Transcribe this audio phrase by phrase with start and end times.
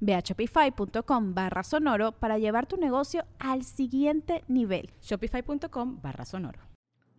[0.00, 4.90] Ve a shopify.com barra sonoro para llevar tu negocio al siguiente nivel.
[5.02, 6.60] Shopify.com barra sonoro.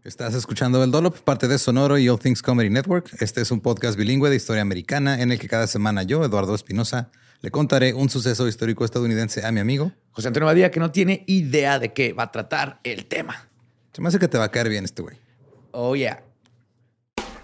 [0.03, 3.11] Estás escuchando El Dolop, parte de Sonoro y All Things Comedy Network.
[3.19, 6.55] Este es un podcast bilingüe de historia americana en el que cada semana yo, Eduardo
[6.55, 10.91] Espinosa, le contaré un suceso histórico estadounidense a mi amigo José Antonio Badía, que no
[10.91, 13.49] tiene idea de qué va a tratar el tema.
[13.93, 15.17] Se me hace que te va a caer bien este güey.
[15.71, 16.23] Oh, yeah.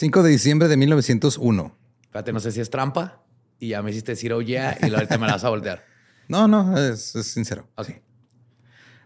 [0.00, 1.76] 5 de diciembre de 1901.
[2.00, 3.22] Espérate, no sé si es trampa.
[3.58, 5.84] Y ya me hiciste decir, oh yeah, y ahorita me la vas a voltear.
[6.26, 7.68] No, no, es, sincero.
[7.74, 7.90] Ok.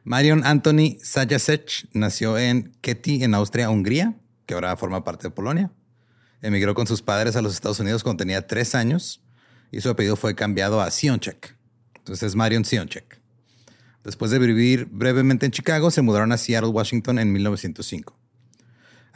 [0.05, 5.73] Marion Anthony Sajacek nació en Keti, en Austria, Hungría, que ahora forma parte de Polonia.
[6.43, 9.23] Emigró con sus padres a los Estados Unidos cuando tenía tres años
[9.73, 11.57] y su apellido fue cambiado a Sionchek.
[11.97, 13.21] Entonces es Marion Sionchek.
[14.05, 18.17] Después de vivir brevemente en Chicago, se mudaron a Seattle, Washington en 1905.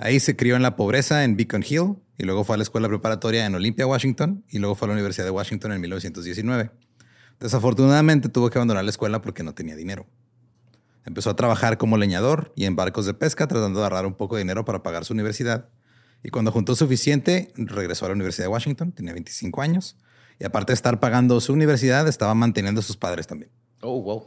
[0.00, 2.86] Ahí se crió en la pobreza en Beacon Hill y luego fue a la escuela
[2.86, 6.70] preparatoria en Olympia, Washington y luego fue a la Universidad de Washington en 1919.
[7.40, 10.06] Desafortunadamente tuvo que abandonar la escuela porque no tenía dinero.
[11.04, 14.36] Empezó a trabajar como leñador y en barcos de pesca tratando de ahorrar un poco
[14.36, 15.68] de dinero para pagar su universidad.
[16.22, 19.96] Y cuando juntó suficiente, regresó a la Universidad de Washington, tenía 25 años.
[20.38, 23.50] Y aparte de estar pagando su universidad, estaba manteniendo a sus padres también.
[23.82, 24.26] Oh, wow.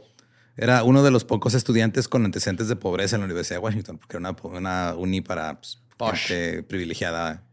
[0.56, 3.98] Era uno de los pocos estudiantes con antecedentes de pobreza en la Universidad de Washington,
[3.98, 5.78] porque era una, uni para pues,
[6.20, 7.44] gente privilegiada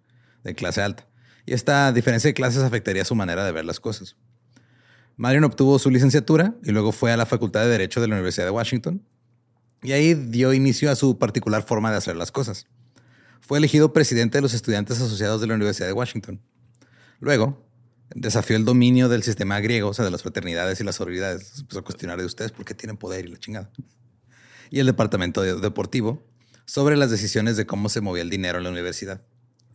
[0.43, 1.07] de clase alta.
[1.45, 4.15] Y esta diferencia de clases afectaría su manera de ver las cosas.
[5.15, 8.45] Marion obtuvo su licenciatura y luego fue a la Facultad de Derecho de la Universidad
[8.45, 9.03] de Washington.
[9.81, 12.67] Y ahí dio inicio a su particular forma de hacer las cosas.
[13.39, 16.41] Fue elegido presidente de los estudiantes asociados de la Universidad de Washington.
[17.19, 17.68] Luego,
[18.15, 21.59] desafió el dominio del sistema griego, o sea, de las fraternidades y las sororidades.
[21.59, 23.69] Empezó a cuestionar de ustedes por qué tienen poder y la chingada.
[24.69, 26.23] Y el departamento deportivo
[26.65, 29.21] sobre las decisiones de cómo se movía el dinero en la universidad.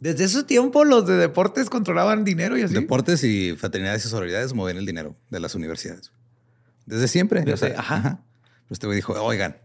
[0.01, 2.75] Desde ese tiempo los de deportes controlaban dinero y así.
[2.75, 6.13] Deportes y fraternidades y sororidades movían el dinero de las universidades.
[6.87, 7.45] Desde siempre.
[7.77, 8.25] ajá.
[8.71, 9.57] Este güey dijo, oigan,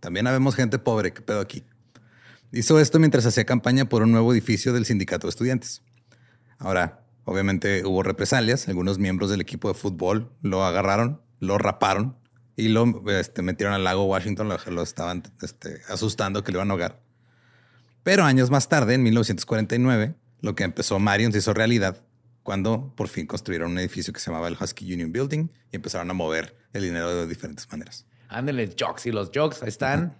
[0.00, 1.64] también habemos gente pobre, ¿qué pedo aquí?
[2.52, 5.82] Hizo esto mientras hacía campaña por un nuevo edificio del sindicato de estudiantes.
[6.58, 8.68] Ahora, Obviamente hubo represalias.
[8.68, 12.16] Algunos miembros del equipo de fútbol lo agarraron, lo raparon
[12.54, 14.48] y lo este, metieron al lago Washington.
[14.48, 17.00] Lo, estaban este, asustando que le iban a ahogar.
[18.04, 22.00] Pero años más tarde, en 1949, lo que empezó Marion se hizo realidad
[22.44, 26.08] cuando por fin construyeron un edificio que se llamaba el Husky Union Building y empezaron
[26.08, 28.06] a mover el dinero de diferentes maneras.
[28.28, 30.16] Ándale, jokes y los jokes están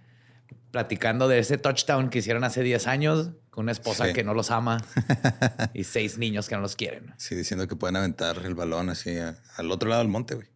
[0.71, 4.51] platicando de ese touchdown que hicieron hace 10 años con una esposa que no los
[4.51, 4.77] ama
[5.73, 7.13] y seis niños que no los quieren.
[7.17, 10.47] Sí, diciendo que pueden aventar el balón así al otro lado del monte, güey.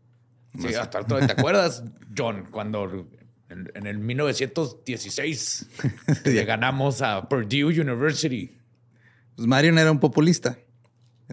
[0.59, 1.17] Sí, hasta otro.
[1.19, 1.83] ¿Te acuerdas,
[2.16, 3.07] John, cuando
[3.49, 5.66] en, el 1916
[6.25, 8.55] le ganamos a Purdue University?
[9.35, 10.59] Pues Marion era un populista.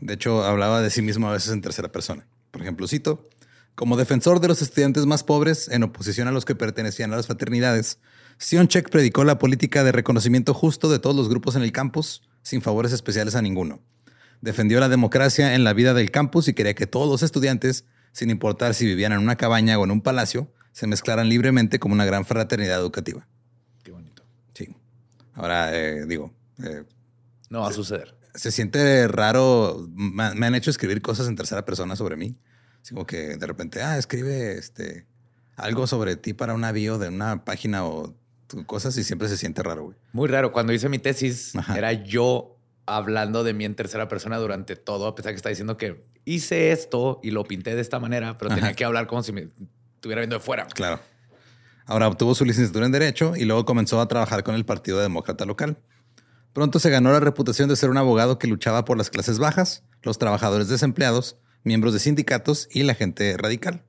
[0.01, 2.27] De hecho, hablaba de sí mismo a veces en tercera persona.
[2.51, 3.29] Por ejemplo, cito,
[3.75, 7.27] como defensor de los estudiantes más pobres, en oposición a los que pertenecían a las
[7.27, 7.99] fraternidades,
[8.39, 12.63] Sionchek predicó la política de reconocimiento justo de todos los grupos en el campus, sin
[12.63, 13.81] favores especiales a ninguno.
[14.41, 18.31] Defendió la democracia en la vida del campus y quería que todos los estudiantes, sin
[18.31, 22.05] importar si vivían en una cabaña o en un palacio, se mezclaran libremente como una
[22.05, 23.27] gran fraternidad educativa.
[23.83, 24.23] Qué bonito.
[24.55, 24.75] Sí.
[25.35, 26.33] Ahora, eh, digo...
[26.63, 26.85] Eh,
[27.51, 28.15] no va a suceder.
[28.35, 29.89] Se siente raro.
[29.95, 32.37] Me, han hecho escribir cosas en tercera persona sobre mí.
[32.83, 35.07] Así como que de repente, ah, escribe este
[35.57, 38.15] algo sobre ti para una bio de una página o
[38.67, 39.97] cosas y siempre se siente raro, güey.
[40.13, 40.53] Muy raro.
[40.53, 42.57] Cuando hice mi tesis, era yo
[42.87, 46.73] hablando de mí en tercera persona durante todo, a pesar que está diciendo que hice
[46.73, 49.49] esto y lo pinté de esta manera, pero tenía que hablar como si me
[49.95, 50.67] estuviera viendo de fuera.
[50.67, 51.01] Claro.
[51.87, 55.45] Ahora obtuvo su licenciatura en Derecho y luego comenzó a trabajar con el Partido Demócrata
[55.47, 55.79] local.
[56.53, 59.85] Pronto se ganó la reputación de ser un abogado que luchaba por las clases bajas,
[60.03, 63.85] los trabajadores desempleados, miembros de sindicatos y la gente radical.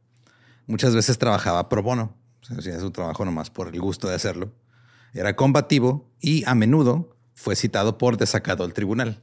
[0.67, 2.17] Muchas veces trabajaba pro bono,
[2.57, 4.51] hacía su trabajo nomás por el gusto de hacerlo.
[5.13, 9.21] Era combativo y a menudo fue citado por desacato al tribunal.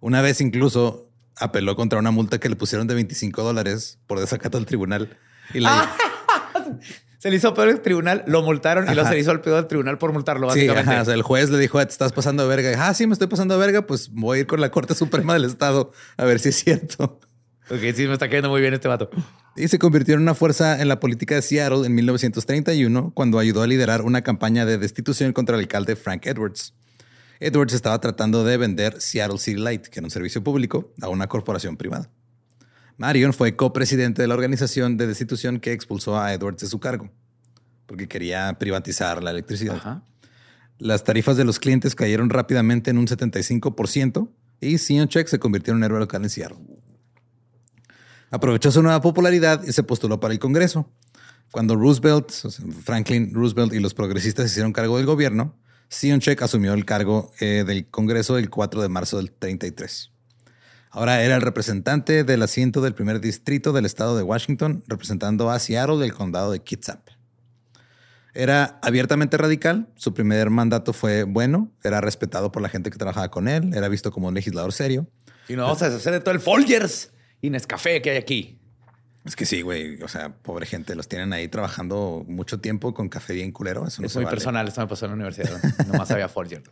[0.00, 4.58] Una vez incluso apeló contra una multa que le pusieron de 25 dólares por desacato
[4.58, 5.16] al tribunal.
[5.52, 5.64] Y
[7.18, 9.56] se le hizo peor el tribunal, lo multaron y luego se le hizo al peor
[9.56, 11.04] del tribunal por multarlo, básicamente.
[11.04, 12.86] Sí, el juez le dijo, te estás pasando de verga.
[12.86, 15.32] ah, sí, me estoy pasando de verga, pues voy a ir con la Corte Suprema
[15.32, 17.18] del Estado a ver si es cierto.
[17.70, 19.08] Ok, sí, me está cayendo muy bien este vato.
[19.56, 23.62] Y se convirtió en una fuerza en la política de Seattle en 1931 cuando ayudó
[23.62, 26.74] a liderar una campaña de destitución contra el alcalde Frank Edwards.
[27.40, 31.26] Edwards estaba tratando de vender Seattle City Light, que era un servicio público, a una
[31.26, 32.10] corporación privada.
[32.96, 37.10] Marion fue copresidente de la organización de destitución que expulsó a Edwards de su cargo,
[37.86, 40.02] porque quería privatizar la electricidad.
[40.78, 44.28] Las tarifas de los clientes cayeron rápidamente en un 75%
[44.60, 46.58] y Check se convirtió en un héroe local en Seattle.
[48.34, 50.90] Aprovechó su nueva popularidad y se postuló para el Congreso.
[51.52, 52.32] Cuando Roosevelt,
[52.82, 55.56] Franklin Roosevelt y los progresistas hicieron cargo del gobierno,
[55.88, 60.10] Check asumió el cargo eh, del Congreso el 4 de marzo del 33.
[60.90, 65.60] Ahora era el representante del asiento del primer distrito del estado de Washington, representando a
[65.60, 67.06] Seattle del condado de Kitsap.
[68.34, 73.30] Era abiertamente radical, su primer mandato fue bueno, era respetado por la gente que trabajaba
[73.30, 75.06] con él, era visto como un legislador serio.
[75.48, 77.12] Y no vamos a hacer de todo el Folgers
[77.44, 78.58] y Nescafé que hay aquí.
[79.26, 80.02] Es que sí, güey.
[80.02, 83.86] O sea, pobre gente, los tienen ahí trabajando mucho tiempo con café bien culero.
[83.86, 84.66] Eso no es muy personal.
[84.66, 85.62] Esto me pasó en la universidad.
[85.86, 86.70] Nomás había Folgers.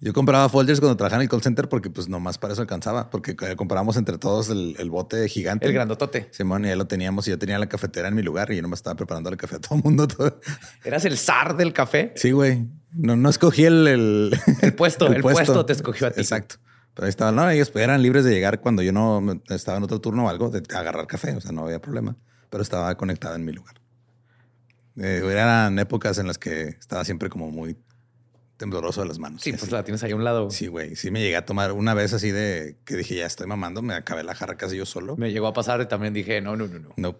[0.00, 3.08] Yo compraba folders cuando trabajaba en el call center porque pues nomás para eso alcanzaba,
[3.08, 5.64] porque compramos entre todos el, bote gigante.
[5.64, 6.26] El grandotote.
[6.32, 8.62] Simón, y ya lo teníamos y yo tenía la cafetera en mi lugar y yo
[8.62, 10.08] nomás estaba preparando el café a todo el mundo.
[10.84, 12.12] ¿Eras el zar del café?
[12.16, 12.66] Sí, güey.
[12.90, 13.86] No, no escogí el...
[14.60, 15.64] El, puesto, el, puesto.
[15.64, 16.20] te escogió a ti.
[16.20, 16.56] Exacto.
[16.94, 20.00] Pero ahí estaban, no, ellos eran libres de llegar cuando yo no estaba en otro
[20.00, 22.16] turno o algo, de agarrar café, o sea, no había problema,
[22.50, 23.76] pero estaba conectado en mi lugar.
[24.96, 27.78] Eh, eran épocas en las que estaba siempre como muy
[28.58, 29.42] tembloroso de las manos.
[29.42, 30.50] Sí, pues la tienes ahí a un lado.
[30.50, 30.94] Sí, güey.
[30.94, 33.94] Sí me llegué a tomar una vez así de que dije, ya estoy mamando, me
[33.94, 35.16] acabé la jarra casi yo solo.
[35.16, 36.90] Me llegó a pasar y también dije, no, no, no, no.
[36.96, 37.16] No.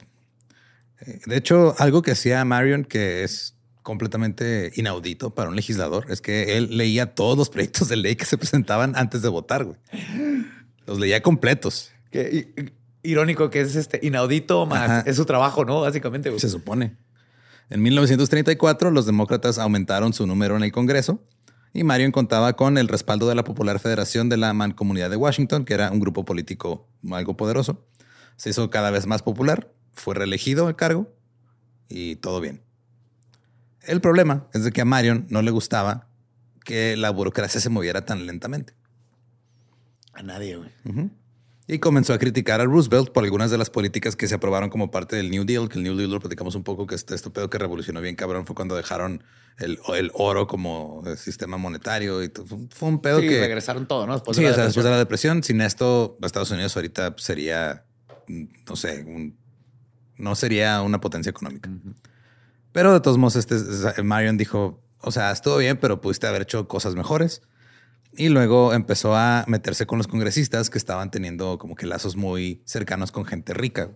[1.01, 6.21] Eh, de hecho, algo que hacía Marion que es completamente inaudito para un legislador es
[6.21, 9.77] que él leía todos los proyectos de ley que se presentaban antes de votar, güey.
[10.87, 11.91] Los leía completos.
[12.11, 15.81] Qué irónico que es este inaudito más es su trabajo, ¿no?
[15.81, 16.37] Básicamente.
[16.39, 16.97] Se supone.
[17.71, 21.23] En 1934, los demócratas aumentaron su número en el Congreso
[21.73, 25.65] y Marion contaba con el respaldo de la Popular Federación de la Mancomunidad de Washington,
[25.65, 27.87] que era un grupo político algo poderoso.
[28.37, 31.11] Se hizo cada vez más popular, fue reelegido al cargo
[31.89, 32.63] y todo bien.
[33.85, 36.09] El problema es de que a Marion no le gustaba
[36.65, 38.75] que la burocracia se moviera tan lentamente.
[40.13, 40.71] A nadie, güey
[41.67, 44.91] y comenzó a criticar a Roosevelt por algunas de las políticas que se aprobaron como
[44.91, 47.49] parte del New Deal, que el New Deal lo platicamos un poco, que este estupendo
[47.51, 49.23] que revolucionó bien cabrón fue cuando dejaron
[49.59, 52.33] el, el oro como sistema monetario y
[52.71, 54.15] fue un pedo sí, que regresaron todo, ¿no?
[54.15, 57.85] Después sí, o sea, después de la depresión, sin esto, Estados Unidos ahorita sería,
[58.29, 59.33] no sé,
[60.17, 61.71] no sería una potencia económica.
[62.73, 66.69] Pero de todos modos, este Marion dijo, o sea, estuvo bien, pero pudiste haber hecho
[66.69, 67.43] cosas mejores.
[68.15, 72.63] Y luego empezó a meterse con los congresistas que estaban teniendo como que lazos muy
[72.65, 73.91] cercanos con gente rica.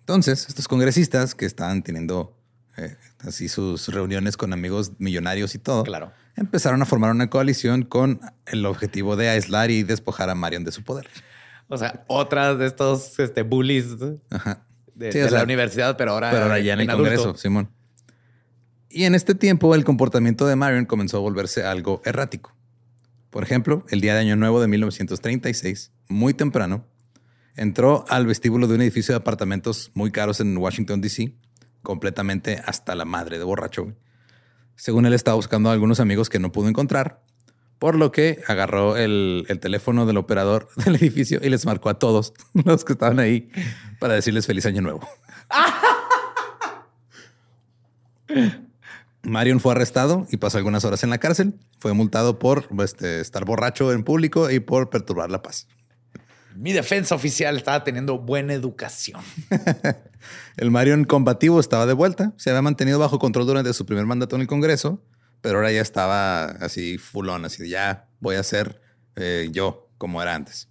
[0.00, 2.34] Entonces, estos congresistas que estaban teniendo
[2.78, 6.12] eh, así sus reuniones con amigos millonarios y todo, claro.
[6.36, 10.72] empezaron a formar una coalición con el objetivo de aislar y despojar a Marion de
[10.72, 11.08] su poder.
[11.68, 13.96] O sea, otras de estos este, bullies
[14.98, 17.70] de, la universidad, pero ahora, pero ahora ya en, el Congreso, Simón.
[18.90, 22.54] Y en este tiempo el comportamiento de Marion comenzó a volverse algo errático.
[23.30, 26.86] Por ejemplo, el día de Año Nuevo de 1936, muy temprano,
[27.54, 31.34] entró al vestíbulo de un edificio de apartamentos muy caros en Washington, D.C.,
[31.82, 33.94] completamente hasta la madre de borracho.
[34.76, 37.22] Según él estaba buscando a algunos amigos que no pudo encontrar,
[37.78, 42.32] por lo que agarró el, teléfono del operador del edificio y les marcó a todos
[42.52, 43.50] los que estaban ahí
[43.98, 45.08] para decirles feliz año nuevo.
[49.22, 51.54] Marion fue arrestado y pasó algunas horas en la cárcel.
[51.80, 55.66] Fue multado por este, estar borracho en público y por perturbar la paz.
[56.54, 59.20] Mi defensa oficial estaba teniendo buena educación.
[60.56, 62.32] el Marion combativo estaba de vuelta.
[62.36, 65.02] Se había mantenido bajo control durante su primer mandato en el Congreso,
[65.40, 68.80] pero ahora ya estaba así fulón, así ya voy a ser
[69.16, 70.68] eh, yo como era antes.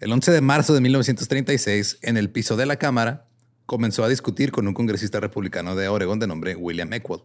[0.00, 3.26] El 11 de marzo de 1936, en el piso de la Cámara,
[3.66, 7.22] comenzó a discutir con un congresista republicano de Oregon de nombre William Eckwell.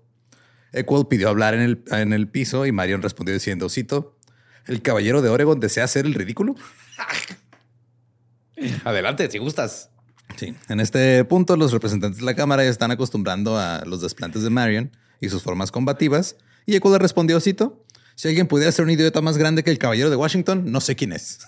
[0.72, 4.18] Eckwell pidió hablar en el, en el piso y Marion respondió diciendo, cito,
[4.66, 6.56] ¿el caballero de Oregon desea hacer el ridículo?
[8.84, 9.90] Adelante, si gustas.
[10.36, 14.44] Sí, en este punto los representantes de la Cámara ya están acostumbrando a los desplantes
[14.44, 16.36] de Marion y sus formas combativas.
[16.70, 17.84] Y Eckwell le respondió, cito,
[18.14, 20.96] si alguien pudiera ser un idiota más grande que el caballero de Washington, no sé
[20.96, 21.40] quién es.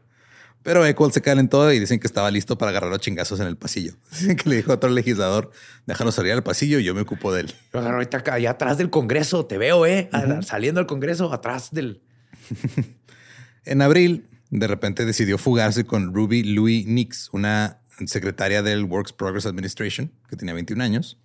[0.62, 3.56] Pero Eckwell se calentó y dicen que estaba listo para agarrar los chingazos en el
[3.56, 3.94] pasillo.
[4.12, 5.50] Dicen que le dijo a otro legislador,
[5.86, 7.54] déjalo salir al pasillo y yo me ocupo de él.
[7.72, 10.08] Lo agarró ahorita acá, allá atrás del Congreso, te veo, ¿eh?
[10.42, 12.00] Saliendo del Congreso, atrás del...
[13.64, 19.46] en abril, de repente decidió fugarse con Ruby Louis Nix, una secretaria del Works Progress
[19.46, 21.18] Administration, que tenía 21 años.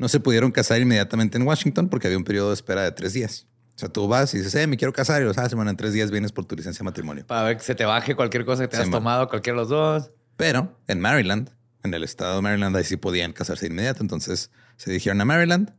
[0.00, 3.12] No se pudieron casar inmediatamente en Washington porque había un periodo de espera de tres
[3.12, 3.46] días.
[3.76, 5.76] O sea, tú vas y dices, eh, me quiero casar y los haces, bueno, en
[5.76, 7.26] tres días vienes por tu licencia de matrimonio.
[7.26, 9.68] Para ver que se te baje cualquier cosa que te hayas tomado, cualquiera de los
[9.68, 10.10] dos.
[10.38, 11.50] Pero en Maryland,
[11.82, 14.02] en el estado de Maryland, ahí sí podían casarse de inmediato.
[14.02, 15.74] Entonces se dijeron a Maryland.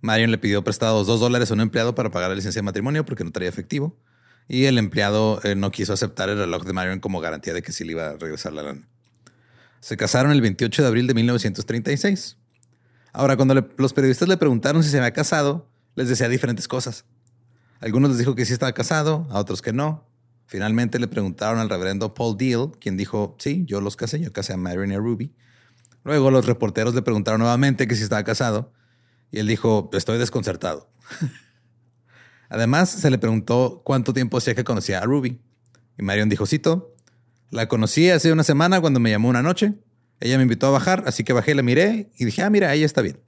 [0.00, 3.04] Marion le pidió prestados dos dólares a un empleado para pagar la licencia de matrimonio
[3.04, 3.98] porque no traía efectivo.
[4.48, 7.72] Y el empleado eh, no quiso aceptar el reloj de Marion como garantía de que
[7.72, 8.88] sí le iba a regresar la lana.
[9.80, 12.38] Se casaron el 28 de abril de 1936.
[13.12, 17.04] Ahora, cuando los periodistas le preguntaron si se había casado, les decía diferentes cosas.
[17.80, 20.06] Algunos les dijo que sí estaba casado, a otros que no.
[20.46, 24.54] Finalmente le preguntaron al reverendo Paul Deal, quien dijo, sí, yo los casé, yo casé
[24.54, 25.34] a Marion y a Ruby.
[26.04, 28.72] Luego los reporteros le preguntaron nuevamente que si estaba casado
[29.30, 30.90] y él dijo, estoy desconcertado.
[32.48, 35.40] Además, se le preguntó cuánto tiempo hacía que conocía a Ruby.
[35.98, 36.94] Y Marion dijo, cito,
[37.50, 39.74] la conocí hace una semana cuando me llamó una noche.
[40.20, 42.86] Ella me invitó a bajar, así que bajé, la miré y dije, ah, mira, ella
[42.86, 43.18] está bien.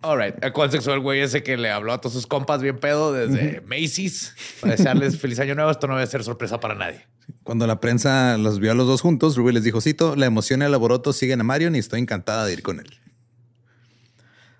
[0.00, 0.34] All right.
[0.52, 4.34] ¿Cuál sexual güey ese que le habló a todos sus compas bien pedo desde Macy's
[4.60, 5.70] para desearles feliz año nuevo?
[5.70, 7.06] Esto no debe ser sorpresa para nadie.
[7.42, 10.62] Cuando la prensa los vio a los dos juntos, Ruby les dijo, cito, la emoción
[10.62, 12.88] y el alboroto siguen a Marion y estoy encantada de ir con él.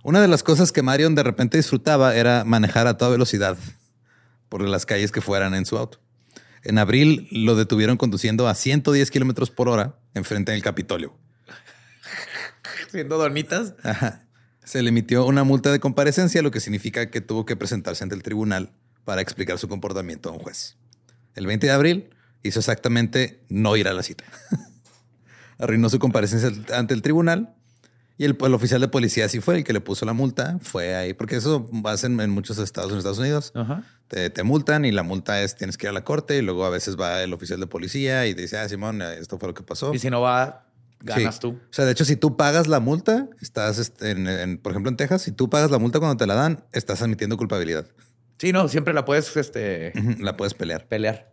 [0.02, 3.56] Una de las cosas que Marion de repente disfrutaba era manejar a toda velocidad
[4.48, 5.98] por las calles que fueran en su auto.
[6.64, 11.16] En abril lo detuvieron conduciendo a 110 kilómetros por hora enfrente del Capitolio.
[12.90, 13.74] Siendo dormitas.
[13.82, 14.28] Ajá
[14.68, 18.14] se le emitió una multa de comparecencia, lo que significa que tuvo que presentarse ante
[18.14, 18.70] el tribunal
[19.06, 20.76] para explicar su comportamiento a un juez.
[21.34, 22.10] El 20 de abril
[22.42, 24.24] hizo exactamente no ir a la cita.
[25.58, 27.56] Arruinó su comparecencia ante el tribunal
[28.18, 30.58] y el, oficial de policía sí fue el que le puso la multa.
[30.60, 33.52] Fue ahí, porque eso pasa en, en muchos estados en Estados Unidos.
[34.08, 36.64] te, te, multan y la multa es tienes que ir a la corte y luego
[36.64, 39.62] a veces va el oficial de policía y dice, ah, Simón, esto fue lo que
[39.62, 39.94] pasó.
[39.94, 40.66] Y si no va,
[41.00, 41.50] ganas tú.
[41.50, 44.96] O sea, de hecho, si tú pagas la multa, estás, este, en, por ejemplo, en
[44.96, 47.86] Texas, si tú pagas la multa cuando te la dan, estás admitiendo culpabilidad.
[48.38, 49.92] Sí, no, siempre la puedes, este...
[50.18, 50.88] La puedes pelear.
[50.88, 51.32] Pelear.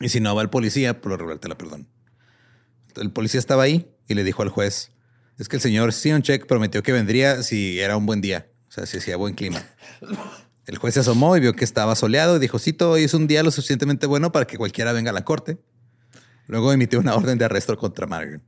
[0.00, 1.88] Y si no va el policía, por lo regular te la perdón.
[2.96, 4.92] El policía estaba ahí y le dijo al juez,
[5.38, 8.86] es que el señor Sionchek prometió que vendría si era un buen día, o sea,
[8.86, 9.64] si hacía buen clima.
[10.66, 13.26] El juez se asomó y vio que estaba soleado y dijo, Cito, hoy es un
[13.26, 15.58] día lo suficientemente bueno para que cualquiera venga a la corte.
[16.46, 18.42] Luego emitió una orden de arresto contra Marion.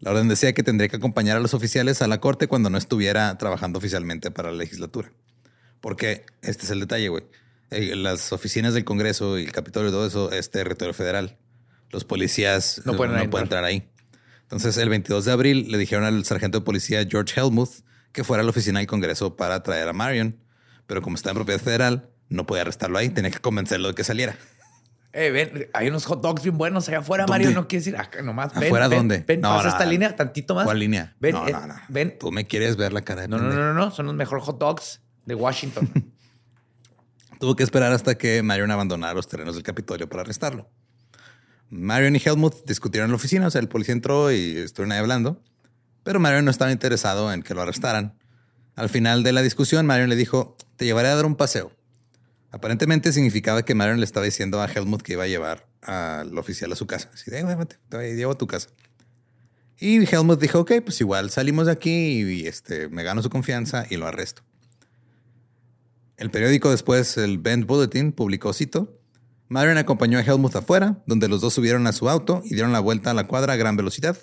[0.00, 2.78] La orden decía que tendría que acompañar a los oficiales a la corte cuando no
[2.78, 5.10] estuviera trabajando oficialmente para la legislatura.
[5.80, 7.24] Porque este es el detalle, güey.
[7.70, 11.36] Las oficinas del Congreso y el Capitolio y todo eso es territorio federal.
[11.90, 13.64] Los policías no pueden, entrar.
[13.64, 13.88] ahí.
[14.48, 18.40] Entonces, el 22 de abril le dijeron al sargento de policía George Helmuth que fuera
[18.40, 20.38] a la oficina del Congreso para traer a Marion.
[20.86, 23.10] Pero como está en propiedad federal, no podía arrestarlo ahí.
[23.10, 24.36] Tenía que convencerlo de que saliera.
[25.12, 27.50] Eh, ven, hay unos hot dogs bien buenos allá afuera, Mario.
[27.50, 28.54] No quieres ir acá nomás.
[28.54, 29.22] Ven, ¿Afuera dónde?
[29.26, 30.64] Ven, pasa esta línea tantito más.
[30.64, 31.14] ¿Cuál línea?
[31.20, 31.74] Ven, no, eh, no, no.
[31.88, 32.16] ven.
[32.18, 33.90] Tú me quieres ver la cara de No, no, no, no, no.
[33.90, 35.90] Son los mejores hot dogs de Washington.
[37.38, 40.70] Tuvo que esperar hasta que Marion abandonara los terrenos del Capitolio para arrestarlo.
[41.70, 43.46] Marion y Helmut discutieron en la oficina.
[43.46, 45.42] O sea, el policía entró y estuvieron ahí hablando.
[46.02, 48.14] Pero Marion no estaba interesado en que lo arrestaran.
[48.74, 51.72] Al final de la discusión, Marion le dijo, te llevaré a dar un paseo.
[52.50, 56.72] Aparentemente significaba que Marion le estaba diciendo a Helmut que iba a llevar al oficial
[56.72, 57.10] a su casa.
[57.12, 57.44] Así de,
[57.88, 58.70] te llevo a tu casa.
[59.78, 63.86] Y Helmut dijo, ok, pues igual salimos de aquí y este, me gano su confianza
[63.88, 64.42] y lo arresto.
[66.16, 68.97] El periódico después, el Bend Bulletin, publicó, cito,
[69.48, 72.80] Marion acompañó a Helmut afuera, donde los dos subieron a su auto y dieron la
[72.80, 74.16] vuelta a la cuadra a gran velocidad.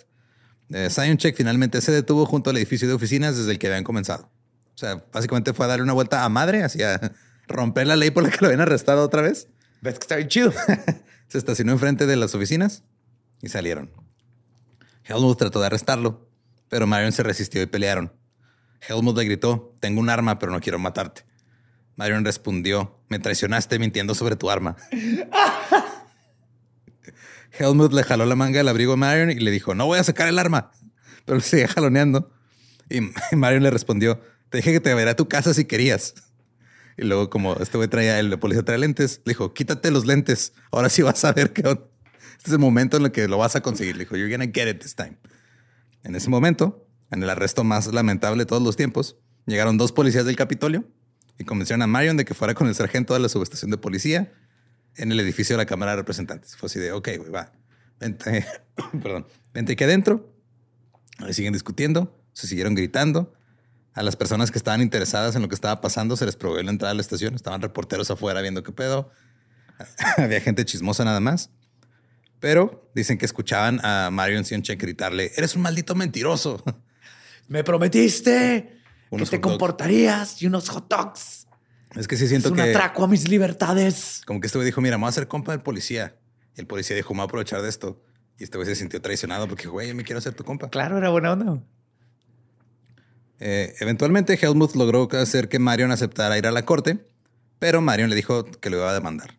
[0.70, 4.32] Eh, Check finalmente se detuvo junto al edificio de oficinas desde el que habían comenzado.
[4.74, 7.14] O sea, básicamente fue a darle una vuelta a madre, hacia
[7.48, 9.48] romper la ley por la que lo habían arrestado otra vez.
[9.82, 10.54] ¿Ves que está bien chido?
[11.28, 12.84] Se estacionó enfrente de las oficinas
[13.42, 13.92] y salieron.
[15.04, 16.30] Helmut trató de arrestarlo,
[16.70, 18.14] pero Marion se resistió y pelearon.
[18.88, 21.26] Helmut le gritó, tengo un arma, pero no quiero matarte.
[21.96, 24.76] Marion respondió, me traicionaste mintiendo sobre tu arma.
[27.58, 30.04] Helmut le jaló la manga del abrigo a Marion y le dijo, no voy a
[30.04, 30.72] sacar el arma.
[31.24, 32.32] Pero seguía jaloneando.
[32.90, 33.00] Y
[33.36, 36.16] Marion le respondió, te dije que te veré a tu casa si querías.
[36.98, 40.54] Y luego, como este güey traía, el policía trae lentes, le dijo, quítate los lentes.
[40.72, 41.84] Ahora sí vas a ver que este
[42.46, 43.96] es el momento en el que lo vas a conseguir.
[43.96, 45.18] Le dijo, you're gonna get it this time.
[46.04, 50.26] En ese momento, en el arresto más lamentable de todos los tiempos, llegaron dos policías
[50.26, 50.86] del Capitolio
[51.38, 54.32] y convencieron a Marion de que fuera con el sargento de la subestación de policía
[54.96, 56.56] en el edificio de la Cámara de Representantes.
[56.56, 57.52] Fue así de, ok, güey, va,
[58.00, 58.46] vente,
[59.02, 60.34] perdón, vente aquí adentro.
[61.20, 63.34] Ahí siguen discutiendo, se siguieron gritando.
[63.94, 66.72] A las personas que estaban interesadas en lo que estaba pasando se les prohibió la
[66.72, 67.34] entrada a la estación.
[67.34, 69.10] Estaban reporteros afuera viendo qué pedo.
[70.18, 71.50] Había gente chismosa nada más.
[72.42, 76.62] Pero dicen que escuchaban a Marion Sionchek gritarle, eres un maldito mentiroso.
[77.48, 78.75] Me prometiste
[79.18, 81.48] que te comportarías y unos hot dogs.
[81.96, 84.22] Es que sí siento es un atraco a mis libertades.
[84.26, 86.16] Como que este güey dijo, mira, me voy a hacer compa del policía.
[86.58, 88.02] Y el policía dijo, me voy a aprovechar de esto.
[88.38, 90.70] Y este güey se sintió traicionado porque, güey, yo me quiero hacer tu compa.
[90.70, 91.64] Claro, era buena onda.
[93.40, 97.06] Eh, eventualmente, Helmut logró hacer que Marion aceptara ir a la corte,
[97.60, 99.38] pero Marion le dijo que lo iba a demandar.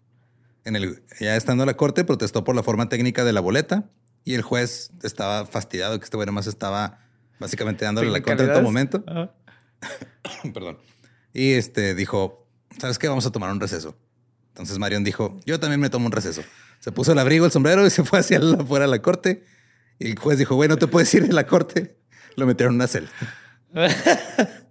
[0.65, 3.91] En el, ya estando en la corte, protestó por la forma técnica de la boleta
[4.25, 6.99] y el juez estaba fastidiado que este güey más estaba
[7.39, 9.05] básicamente dándole la corte en todo momento.
[10.55, 10.79] Perdón.
[11.33, 13.09] Y este dijo, ¿sabes qué?
[13.09, 13.97] Vamos a tomar un receso.
[14.49, 16.43] Entonces Marion dijo, yo también me tomo un receso.
[16.81, 19.45] Se puso el abrigo, el sombrero y se fue hacia afuera de la corte.
[19.99, 21.99] Y el juez dijo, güey, no te puedes ir de la corte.
[22.37, 23.11] Lo metieron en una celda.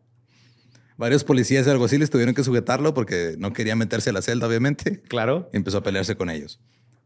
[0.97, 5.01] Varios policías y alguaciles tuvieron que sujetarlo porque no quería meterse a la celda, obviamente.
[5.01, 5.49] Claro.
[5.51, 6.61] Y empezó a pelearse con ellos.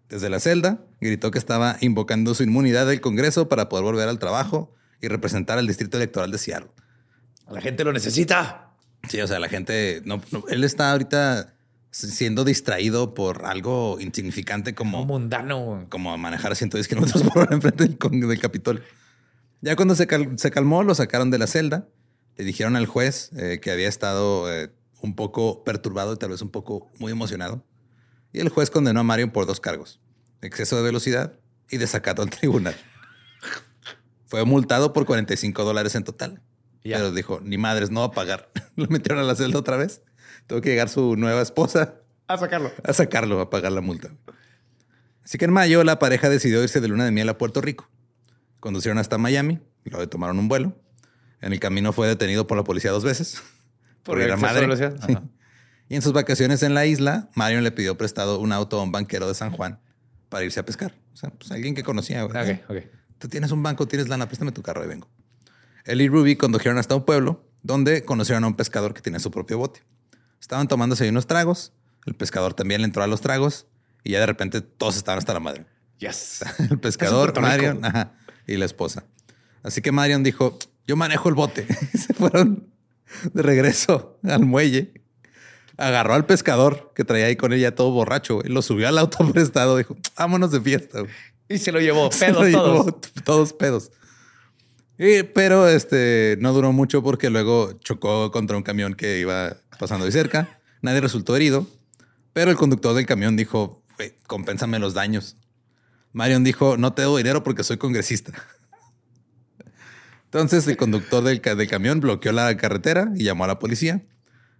[0.10, 4.20] Desde la celda, gritó que estaba invocando su inmunidad del Congreso para poder volver al
[4.20, 6.72] trabajo y representar al distrito electoral de Seattle.
[7.52, 8.72] La gente lo necesita.
[9.08, 11.54] Sí, o sea, la gente no, él está ahorita
[11.92, 17.86] siendo distraído por algo insignificante como mundano, como manejar a 110 kilómetros por hora enfrente
[17.86, 18.84] del, del Capitolio.
[19.62, 21.88] Ya cuando se, calmó, lo sacaron de la celda.
[22.38, 26.42] Le dijeron al juez eh, que había estado eh, un poco perturbado y tal vez
[26.42, 27.66] un poco muy emocionado.
[28.32, 30.00] Y el juez condenó a Mario por dos cargos:
[30.42, 31.34] exceso de velocidad
[31.70, 32.76] y desacato al tribunal.
[34.28, 36.42] Fue multado por 45 dólares en total.
[36.84, 38.50] Pero dijo, ni madres, no va a pagar.
[38.76, 40.02] lo metieron a la celda otra vez.
[40.48, 41.96] Tuvo que llegar su nueva esposa.
[42.28, 42.72] A sacarlo.
[42.84, 44.10] A sacarlo, a pagar la multa.
[45.24, 47.90] Así que en mayo la pareja decidió irse de luna de miel a Puerto Rico.
[48.60, 50.76] Conducieron hasta Miami, y luego tomaron un vuelo.
[51.42, 53.42] En el camino fue detenido por la policía dos veces.
[54.04, 54.68] Por, ir a madre.
[55.88, 58.92] Y en sus vacaciones en la isla, Marion le pidió prestado un auto a un
[58.92, 59.80] banquero de San Juan
[60.30, 60.94] para irse a pescar.
[61.14, 62.24] O sea, pues alguien que conocía.
[62.26, 62.36] Ok,
[62.68, 62.78] ok.
[63.18, 65.10] Tú tienes un banco, tienes lana, préstame tu carro y vengo.
[65.86, 69.32] Él y Ruby condujeron hasta un pueblo donde conocieron a un pescador que tenía su
[69.32, 69.82] propio bote.
[70.40, 71.74] Estaban tomándose unos tragos.
[72.06, 73.68] El pescador también le entró a los tragos
[74.04, 75.66] y ya de repente todos estaban hasta la madre.
[76.00, 76.46] Yes.
[76.72, 77.82] El pescador, Marion
[78.48, 79.04] y la esposa.
[79.64, 81.68] Así que Marion dijo, yo manejo el bote.
[81.94, 82.68] se fueron
[83.34, 84.94] de regreso al muelle.
[85.78, 89.20] Agarró al pescador que traía ahí con ella todo borracho y lo subió al auto
[89.34, 89.78] prestado.
[89.78, 91.04] Dijo, vámonos de fiesta.
[91.48, 92.96] Y se lo llevó pedos todos.
[93.24, 93.92] todos pedos.
[95.34, 100.12] Pero este no duró mucho porque luego chocó contra un camión que iba pasando de
[100.12, 100.60] cerca.
[100.82, 101.68] Nadie resultó herido,
[102.34, 103.82] pero el conductor del camión dijo,
[104.28, 105.38] compénsame los daños.
[106.12, 108.34] Marion dijo, no te doy dinero porque soy congresista.
[110.26, 114.04] Entonces el conductor del, del, camión bloqueó la carretera y llamó a la policía.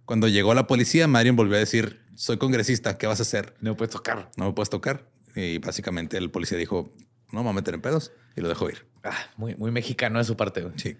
[0.06, 3.54] Cuando llegó la policía, Marion volvió a decir, soy congresista, ¿qué vas a hacer?
[3.60, 4.30] No me puedes tocar.
[4.36, 5.06] No me puedes tocar.
[5.36, 6.92] Y básicamente el policía dijo,
[7.32, 8.86] no me voy a meter en pedos y lo dejó ir.
[9.04, 10.66] Ah, muy, muy mexicano de su parte.
[10.76, 10.96] Sí.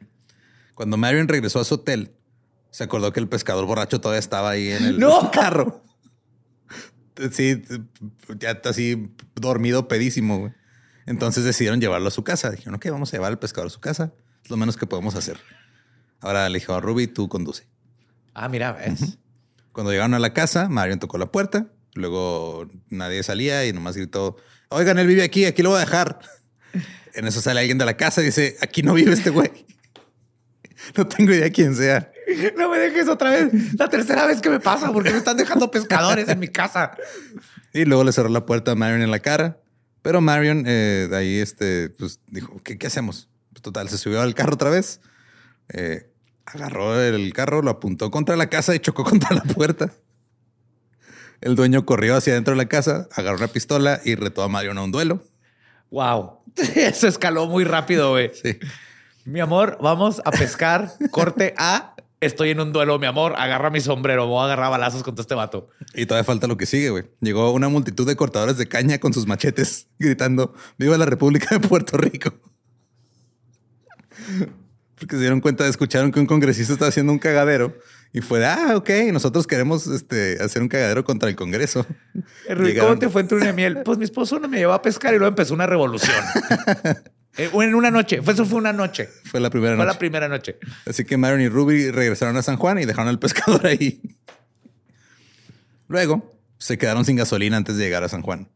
[0.75, 2.13] Cuando Marion regresó a su hotel,
[2.71, 5.31] se acordó que el pescador borracho todavía estaba ahí en el ¡No!
[5.31, 5.83] carro.
[7.33, 7.63] Sí,
[8.39, 10.55] ya está así dormido, pedísimo.
[11.07, 12.51] Entonces decidieron llevarlo a su casa.
[12.51, 14.13] Dijeron, ok, vamos a llevar al pescador a su casa.
[14.43, 15.39] Es lo menos que podemos hacer.
[16.21, 17.67] Ahora le dijo a Ruby, tú conduce.
[18.33, 19.19] Ah, mira, ves.
[19.73, 21.67] Cuando llegaron a la casa, Marion tocó la puerta.
[21.95, 24.37] Luego nadie salía y nomás gritó,
[24.71, 26.19] oigan, él vive aquí, aquí lo voy a dejar.
[27.13, 29.51] En eso sale alguien de la casa y dice, aquí no vive este güey.
[30.97, 32.11] No tengo idea quién sea.
[32.57, 33.53] No me dejes otra vez.
[33.79, 36.97] La tercera vez que me pasa porque me están dejando pescadores en mi casa.
[37.73, 39.59] Y luego le cerró la puerta a Marion en la cara.
[40.03, 43.29] Pero Marion eh, de ahí este, pues, dijo, ¿qué, hacemos?
[43.53, 45.01] Pues, total, se subió al carro otra vez.
[45.69, 46.11] Eh,
[46.47, 49.93] agarró el carro, lo apuntó contra la casa y chocó contra la puerta.
[51.41, 54.77] El dueño corrió hacia dentro de la casa, agarró una pistola y retó a Marion
[54.79, 55.25] a un duelo.
[55.91, 56.41] Wow.
[56.75, 58.31] Eso escaló muy rápido, güey.
[58.35, 58.59] Sí.
[59.25, 60.93] Mi amor, vamos a pescar.
[61.11, 61.95] Corte A.
[62.21, 63.35] Estoy en un duelo, mi amor.
[63.39, 64.27] Agarra mi sombrero.
[64.27, 65.69] Voy a agarrar balazos contra este vato.
[65.95, 67.05] Y todavía falta lo que sigue, güey.
[67.21, 71.67] Llegó una multitud de cortadores de caña con sus machetes gritando ¡Viva la República de
[71.67, 72.35] Puerto Rico!
[74.99, 77.75] Porque se dieron cuenta, escucharon que un congresista estaba haciendo un cagadero
[78.13, 81.87] y fue de, ah, ok, nosotros queremos este, hacer un cagadero contra el Congreso.
[82.81, 83.79] ¿Cómo te fue en de miel?
[83.85, 86.17] Pues mi esposo no me llevó a pescar y luego empezó una revolución.
[87.37, 88.23] Eh, en una noche.
[88.23, 89.09] Fue, eso fue una noche.
[89.25, 89.95] Fue la primera Fue noche.
[89.95, 90.59] la primera noche.
[90.85, 94.03] Así que Marion y Ruby regresaron a San Juan y dejaron al pescador ahí.
[95.87, 98.49] Luego se quedaron sin gasolina antes de llegar a San Juan.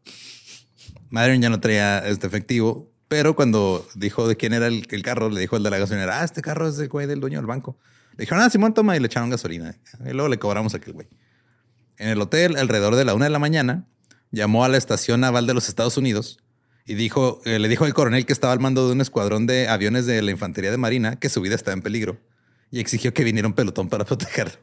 [1.09, 5.31] Marion ya no traía este efectivo, pero cuando dijo de quién era el, el carro,
[5.31, 7.47] le dijo el de la gasolinera, ah, este carro es del güey del dueño del
[7.47, 7.79] banco.
[8.16, 9.77] Le dijeron, ah, Simón, toma y le echaron gasolina.
[10.07, 11.09] Y luego le cobramos a aquel güey.
[11.96, 13.87] En el hotel, alrededor de la una de la mañana,
[14.31, 16.38] llamó a la estación naval de los Estados Unidos
[16.87, 19.68] y dijo, eh, le dijo al coronel que estaba al mando de un escuadrón de
[19.68, 22.20] aviones de la Infantería de Marina que su vida estaba en peligro
[22.70, 24.59] y exigió que viniera un pelotón para protegerlo.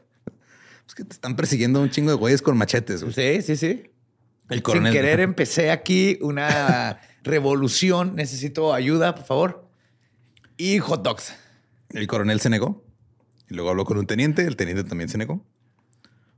[0.86, 3.02] Es que te están persiguiendo un chingo de güeyes con machetes.
[3.02, 3.14] güey.
[3.14, 3.90] Sí, sí, sí.
[4.50, 4.92] El coronel.
[4.92, 8.14] Sin querer empecé aquí una revolución.
[8.14, 9.68] Necesito ayuda, por favor.
[10.56, 11.34] Y hot dogs.
[11.90, 12.84] El coronel se negó.
[13.52, 14.44] Luego habló con un teniente.
[14.46, 15.46] El teniente también se negó.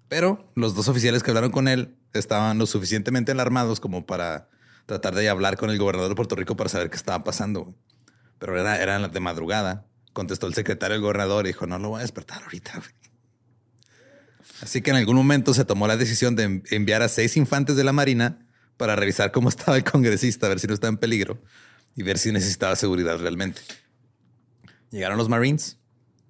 [0.09, 4.49] Pero los dos oficiales que hablaron con él estaban lo suficientemente alarmados como para
[4.87, 7.75] tratar de hablar con el gobernador de Puerto Rico para saber qué estaba pasando.
[8.39, 9.87] Pero era, era de madrugada.
[10.13, 12.75] Contestó el secretario del gobernador y dijo, no lo voy a despertar ahorita.
[12.77, 12.91] güey".
[14.63, 17.77] Así que en algún momento se tomó la decisión de en- enviar a seis infantes
[17.77, 18.47] de la Marina
[18.77, 21.41] para revisar cómo estaba el congresista, a ver si no estaba en peligro
[21.97, 23.63] y ver si necesitaba seguridad realmente.
[24.91, 25.79] Llegaron los Marines,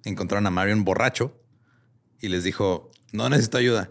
[0.09, 1.39] encontraron a Marion borracho
[2.21, 3.89] y les dijo, no necesito ayuda.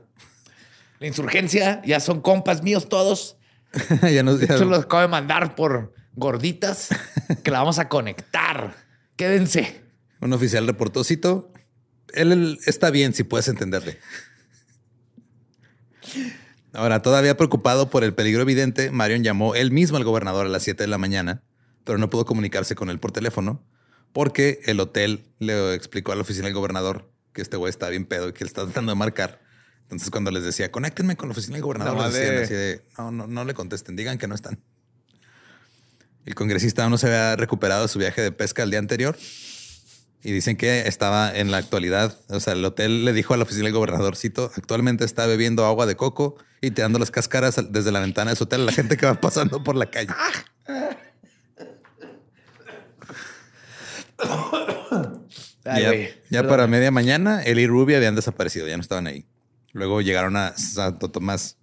[1.00, 3.36] La insurgencia ya son compas míos todos.
[4.02, 6.88] ya no, ya- Yo los acabo de mandar por gorditas
[7.42, 8.74] que la vamos a conectar.
[9.16, 9.82] Quédense.
[10.20, 11.52] Un oficial reportó, cito,
[12.14, 13.98] él, él está bien si puedes entenderle.
[16.72, 20.62] Ahora, todavía preocupado por el peligro evidente, Marion llamó él mismo al gobernador a las
[20.64, 21.42] 7 de la mañana,
[21.84, 23.62] pero no pudo comunicarse con él por teléfono
[24.14, 28.06] porque el hotel le explicó a la oficina del gobernador que este güey está bien
[28.06, 29.42] pedo y que él está tratando de marcar.
[29.82, 32.44] Entonces, cuando les decía, conéctenme con la oficina del gobernador, Nada les más decían de-
[32.44, 34.58] así de, no, no, no le contesten, digan que no están.
[36.24, 39.18] El congresista aún no se había recuperado de su viaje de pesca el día anterior
[40.22, 43.42] y dicen que estaba en la actualidad, o sea, el hotel le dijo a la
[43.42, 48.00] oficina del gobernadorcito, actualmente está bebiendo agua de coco y tirando las cáscaras desde la
[48.00, 50.14] ventana de su hotel a la gente que va pasando por la calle.
[55.64, 59.26] Ay, ya para media mañana, él y Ruby habían desaparecido, ya no estaban ahí.
[59.72, 61.56] Luego llegaron a Santo Tomás.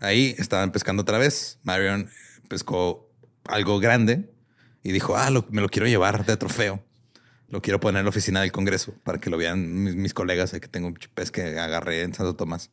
[0.00, 1.58] Ahí estaban pescando otra vez.
[1.62, 2.10] Marion
[2.48, 3.10] pescó
[3.44, 4.30] algo grande
[4.82, 6.84] y dijo, ah, lo- me lo quiero llevar de trofeo.
[7.48, 10.50] Lo quiero poner en la oficina del Congreso para que lo vean mis, mis colegas
[10.52, 12.70] que tengo un pez que agarré en Santo Tomás.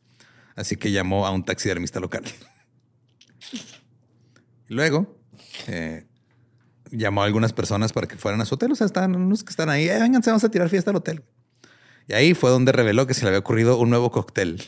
[0.56, 2.24] Así que llamó a un taxidermista local.
[4.68, 5.18] Luego
[5.66, 6.06] eh,
[6.96, 8.72] llamó a algunas personas para que fueran a su hotel.
[8.72, 9.88] O sea, están unos que están ahí.
[9.88, 11.22] "Eh, vamos a tirar fiesta al hotel.
[12.08, 14.62] Y ahí fue donde reveló que se le había ocurrido un nuevo cóctel.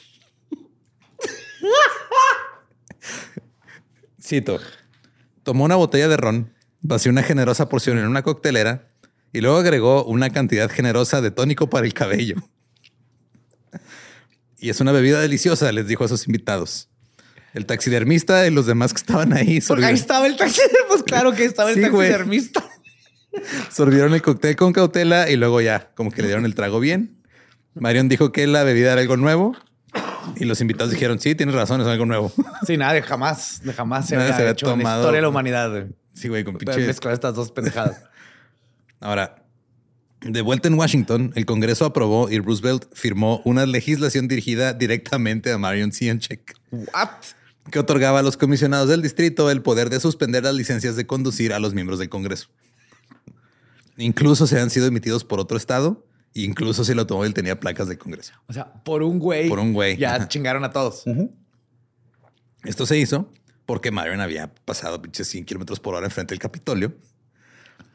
[4.22, 4.58] Cito.
[5.42, 8.88] Tomó una botella de ron, vació una generosa porción en una coctelera
[9.32, 12.36] y luego agregó una cantidad generosa de tónico para el cabello.
[14.58, 16.88] Y es una bebida deliciosa, les dijo a sus invitados.
[17.56, 20.84] El taxidermista y los demás que estaban ahí Porque ahí estaba el taxidermista.
[20.88, 22.08] Pues claro que estaba el Sí, güey.
[22.10, 22.64] taxidermista.
[23.72, 27.22] sorbieron el cóctel con cautela y luego ya, como que le dieron el trago bien.
[27.74, 29.56] Marion dijo que la bebida era algo nuevo
[30.36, 32.32] y los invitados dijeron, sí, tienes razón, es algo nuevo.
[32.66, 35.00] Sí, nada, de jamás, de jamás se Nadie había se había hecho en la tomado-
[35.00, 35.70] historia de la humanidad.
[35.70, 35.86] güey.
[36.14, 36.86] Sí, güey, con pinche...
[36.86, 38.02] mezclar estas dos pendejadas.
[39.00, 39.44] Ahora,
[40.22, 45.58] de vuelta en Washington, el Congreso aprobó y Roosevelt firmó una legislación dirigida directamente a
[45.58, 47.08] Marion Sienchek, What?
[47.70, 51.52] Que otorgaba a los comisionados del distrito el poder de suspender las licencias de conducir
[51.52, 52.48] a los miembros del Congreso.
[53.96, 57.98] Incluso se han sido emitidos por otro estado, incluso si el automóvil tenía placas del
[57.98, 58.34] Congreso.
[58.46, 59.48] O sea, por un güey.
[59.48, 59.96] Por un güey.
[59.96, 60.28] Ya Ajá.
[60.28, 61.04] chingaron a todos.
[62.64, 63.32] Esto se hizo
[63.64, 66.94] porque Marion había pasado pinches 100 kilómetros por hora enfrente del Capitolio.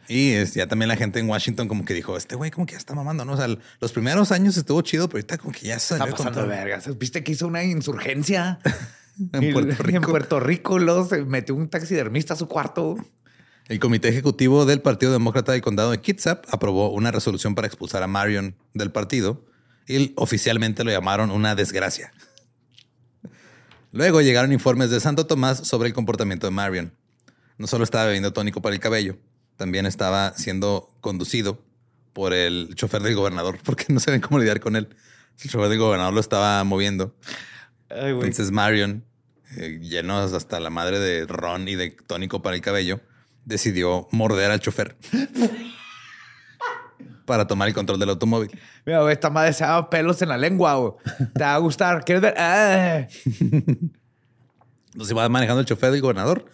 [0.08, 2.74] Y es, ya también la gente en Washington como que dijo, este güey como que
[2.74, 3.34] ya está mamando, ¿no?
[3.34, 3.48] O sea,
[3.80, 6.48] los primeros años estuvo chido, pero ahorita como que ya Está salió de pasando de
[6.48, 6.98] vergas.
[6.98, 8.60] ¿Viste que hizo una insurgencia?
[9.34, 10.10] En Puerto En Rico.
[10.10, 12.98] Puerto Rico luego se metió un taxidermista a su cuarto.
[13.68, 18.04] El comité ejecutivo del Partido Demócrata del Condado de Kitsap aprobó una resolución para expulsar
[18.04, 19.46] a Marion del partido
[19.88, 22.12] y oficialmente lo llamaron una desgracia.
[23.94, 26.94] Luego llegaron informes de Santo Tomás sobre el comportamiento de Marion.
[27.58, 29.18] No solo estaba bebiendo tónico para el cabello,
[29.58, 31.64] también estaba siendo conducido
[32.14, 34.90] por el chofer del gobernador, porque no saben cómo lidiar con él.
[35.44, 37.16] El chofer del gobernador lo estaba moviendo.
[37.90, 39.06] Entonces Marion,
[39.58, 43.02] eh, lleno hasta la madre de ron y de tónico para el cabello,
[43.46, 44.98] decidió morder al chofer
[47.26, 48.52] para tomar el control del automóvil.
[48.86, 50.96] Mira, esta madre se da pelos en la lengua,
[51.34, 52.04] Te va a gustar.
[52.04, 52.36] ¿Quieres ver?
[52.38, 53.08] Ah.
[54.94, 56.46] Entonces va manejando el chofer del gobernador,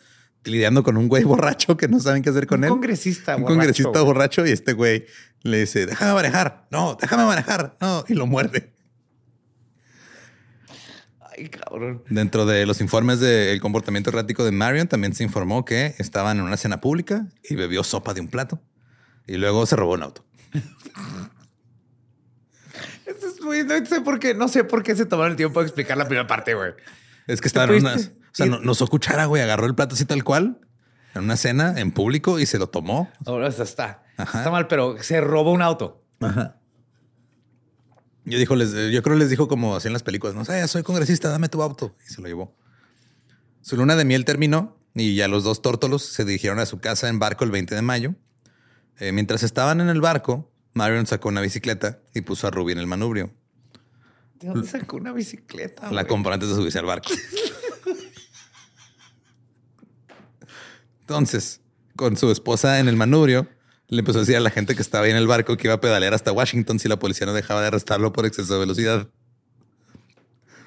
[0.44, 2.72] lidiando con un güey borracho que no saben qué hacer con él.
[2.72, 5.06] Un congresista un congresista borracho y este güey
[5.42, 6.68] le dice, déjame manejar.
[6.72, 7.78] No, déjame manejar.
[7.82, 8.77] No, y lo muerde.
[11.38, 12.04] Ay, cabrón.
[12.10, 16.44] Dentro de los informes del comportamiento errático de Marion también se informó que estaban en
[16.44, 18.60] una cena pública y bebió sopa de un plato.
[19.28, 20.26] Y luego se robó un auto.
[23.06, 25.68] es muy, no sé por qué, no sé por qué se tomaron el tiempo de
[25.68, 26.74] explicar la primera parte, güey.
[27.28, 30.06] Es que estaban unas, o sea, no, no usó cuchara, güey, agarró el plato así
[30.06, 30.60] tal cual
[31.14, 33.12] en una cena en público y se lo tomó.
[33.26, 34.04] Ahora está, está.
[34.18, 36.04] Está mal, pero se robó un auto.
[36.22, 36.58] Ajá.
[38.28, 40.68] Yo, dijo, les, yo creo que les dijo como así en las películas, no sé,
[40.68, 41.96] soy congresista, dame tu auto.
[42.06, 42.54] Y se lo llevó.
[43.62, 47.08] Su luna de miel terminó y ya los dos tórtolos se dirigieron a su casa
[47.08, 48.16] en barco el 20 de mayo.
[49.00, 52.80] Eh, mientras estaban en el barco, Marion sacó una bicicleta y puso a Ruby en
[52.80, 53.32] el manubrio.
[54.40, 55.90] ¿De dónde sacó una bicicleta?
[55.92, 57.10] La compró antes de subirse al barco.
[61.02, 61.62] Entonces,
[61.96, 63.48] con su esposa en el manubrio,
[63.90, 65.76] le empezó a decir a la gente que estaba ahí en el barco que iba
[65.76, 69.08] a pedalear hasta Washington si la policía no dejaba de arrestarlo por exceso de velocidad.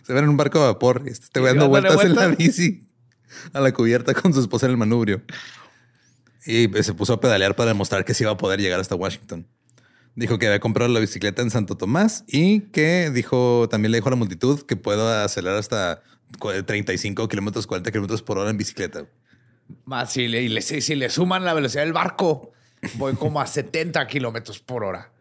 [0.02, 2.88] Se ven en un barco de vapor y este dando vueltas, en la bici
[3.52, 5.22] a la cubierta con su esposa en el manubrio.
[6.46, 8.94] Y pues, se puso a pedalear para demostrar que sí iba a poder llegar hasta
[8.94, 9.46] Washington.
[10.16, 14.08] Dijo que había comprado la bicicleta en Santo Tomás y que dijo, también le dijo
[14.08, 16.02] a la multitud que puedo acelerar hasta
[16.66, 19.04] 35 kilómetros, 40 kilómetros por hora en bicicleta.
[19.84, 22.52] Más si le, si le suman la velocidad del barco,
[22.94, 25.12] voy como a 70 kilómetros por hora.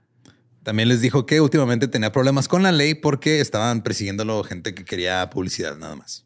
[0.64, 4.86] También les dijo que últimamente tenía problemas con la ley porque estaban persiguiéndolo gente que
[4.86, 6.26] quería publicidad nada más.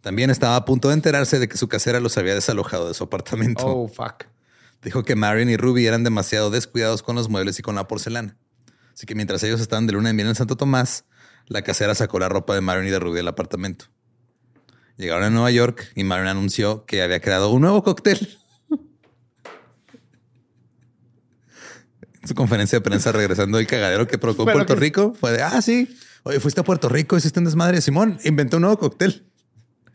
[0.00, 3.04] También estaba a punto de enterarse de que su casera los había desalojado de su
[3.04, 3.66] apartamento.
[3.66, 4.24] Oh, fuck.
[4.82, 8.36] Dijo que Marion y Ruby eran demasiado descuidados con los muebles y con la porcelana.
[8.94, 11.04] Así que mientras ellos estaban de luna en miel en Santo Tomás,
[11.46, 13.86] la casera sacó la ropa de Marion y de Ruby del apartamento.
[14.96, 18.38] Llegaron a Nueva York y Marion anunció que había creado un nuevo cóctel.
[22.28, 25.96] Su conferencia de prensa regresando del cagadero que provocó Puerto Rico, fue de, ah, sí,
[26.22, 27.80] oye, fuiste a Puerto Rico, hiciste un desmadre.
[27.80, 29.26] Simón, inventó un nuevo cóctel.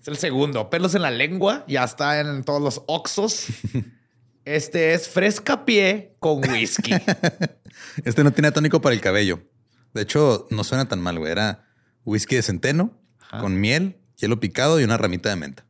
[0.02, 0.70] Es el segundo.
[0.70, 3.46] Pelos en la lengua, ya está en todos los oxos.
[4.46, 6.92] Este es fresca pie con whisky.
[8.04, 9.40] este no tiene tónico para el cabello.
[9.94, 11.32] De hecho, no suena tan mal, güey.
[11.32, 11.66] Era
[12.04, 13.00] whisky de centeno
[13.40, 15.66] con miel, hielo picado y una ramita de menta.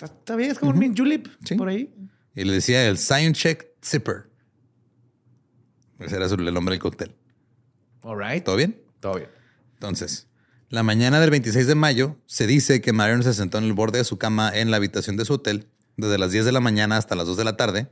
[0.00, 1.94] Está bien, es como un julep por ahí.
[2.34, 4.30] Y le decía el Science Check Zipper.
[5.98, 7.14] Ese era el nombre del cóctel.
[8.02, 8.44] All right.
[8.44, 8.80] ¿Todo bien?
[9.00, 9.28] Todo bien.
[9.74, 10.28] Entonces,
[10.68, 13.98] la mañana del 26 de mayo se dice que Marion se sentó en el borde
[13.98, 16.96] de su cama en la habitación de su hotel desde las 10 de la mañana
[16.96, 17.88] hasta las 2 de la tarde,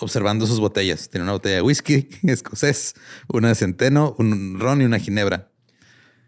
[0.00, 1.08] observando sus botellas.
[1.08, 2.94] Tiene una botella de whisky escocés,
[3.28, 5.50] una de centeno, un ron y una ginebra.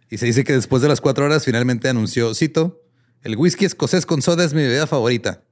[0.08, 2.82] Y se dice que después de las 4 horas finalmente anunció, cito,
[3.22, 5.42] el whisky escocés con soda es mi bebida favorita,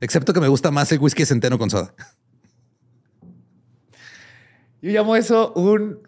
[0.00, 1.94] excepto que me gusta más el whisky centeno con soda.
[4.82, 6.00] Yo llamo eso un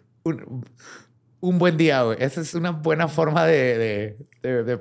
[1.43, 2.17] un buen día, güey.
[2.21, 4.15] Esa es una buena forma de,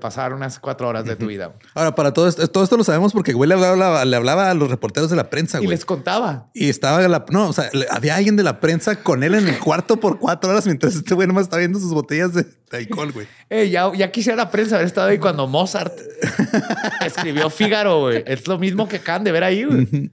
[0.01, 1.55] pasar unas cuatro horas de tu vida.
[1.75, 4.55] Ahora, para todo esto, todo esto lo sabemos porque güey le hablaba, le hablaba a
[4.55, 5.67] los reporteros de la prensa, güey.
[5.67, 6.51] Y les contaba.
[6.55, 9.59] Y estaba la, no, o sea, había alguien de la prensa con él en el
[9.59, 13.27] cuarto por cuatro horas mientras este güey nomás estaba viendo sus botellas de, alcohol, güey.
[13.51, 15.99] Eh, ya, ya quisiera la prensa haber estado ahí cuando Mozart
[17.05, 18.23] escribió Fígaro, güey.
[18.25, 20.13] Es lo mismo que acaban de ver ahí, güey.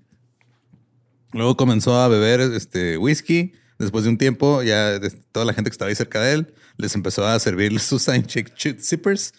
[1.32, 5.00] Luego comenzó a beber este whisky Después de un tiempo, ya
[5.32, 8.26] toda la gente que estaba ahí cerca de él les empezó a servir sus Sign
[8.26, 9.34] Chick Zippers.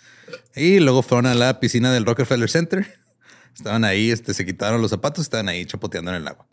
[0.56, 2.98] Y luego fueron a la piscina del Rockefeller Center.
[3.54, 6.46] Estaban ahí, este, se quitaron los zapatos, estaban ahí chapoteando en el agua.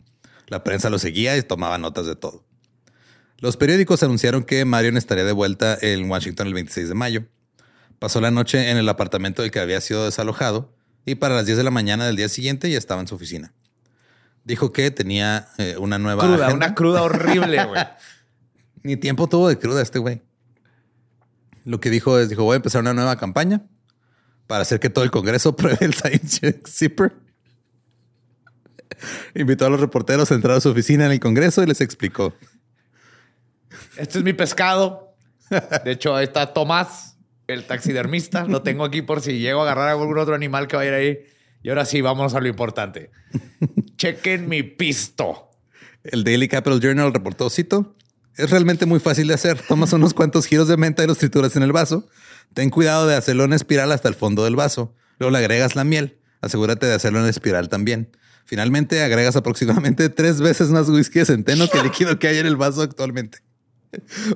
[0.48, 2.44] La prensa lo seguía y tomaba notas de todo.
[3.38, 7.24] Los periódicos anunciaron que Marion estaría de vuelta en Washington el 26 de mayo.
[7.98, 10.74] Pasó la noche en el apartamento del que había sido desalojado
[11.04, 13.54] y para las 10 de la mañana del día siguiente ya estaba en su oficina.
[14.48, 16.24] Dijo que tenía eh, una nueva.
[16.24, 17.82] Cruda, una cruda horrible, güey.
[18.82, 20.22] Ni tiempo tuvo de cruda este güey.
[21.66, 23.66] Lo que dijo es: dijo, voy a empezar una nueva campaña
[24.46, 27.12] para hacer que todo el Congreso pruebe el Science Zipper.
[29.34, 32.34] Invitó a los reporteros a entrar a su oficina en el Congreso y les explicó.
[33.98, 35.14] Este es mi pescado.
[35.84, 37.18] De hecho, ahí está Tomás.
[37.48, 38.44] el taxidermista.
[38.44, 41.18] Lo tengo aquí por si llego a agarrar a algún otro animal que vaya ahí.
[41.62, 43.10] Y ahora sí, vamos a lo importante.
[43.98, 45.50] Chequen mi pisto.
[46.04, 47.96] El Daily Capital Journal reportó, cito,
[48.36, 49.60] es realmente muy fácil de hacer.
[49.60, 52.08] Tomas unos cuantos giros de menta y los trituras en el vaso.
[52.54, 54.94] Ten cuidado de hacerlo en espiral hasta el fondo del vaso.
[55.18, 56.20] Luego le agregas la miel.
[56.40, 58.16] Asegúrate de hacerlo en espiral también.
[58.44, 62.46] Finalmente agregas aproximadamente tres veces más whisky de centeno que el líquido que hay en
[62.46, 63.38] el vaso actualmente.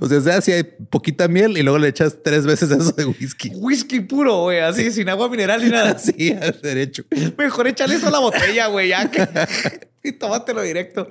[0.01, 3.05] O sea, sea, si hay poquita miel y luego le echas tres veces eso de
[3.05, 3.51] whisky.
[3.55, 5.99] Whisky puro, güey, así, sin agua mineral ni nada.
[6.03, 7.05] Sí, al derecho.
[7.37, 9.29] Mejor échale eso a la botella, güey, ya que...
[10.03, 11.07] y tómatelo directo.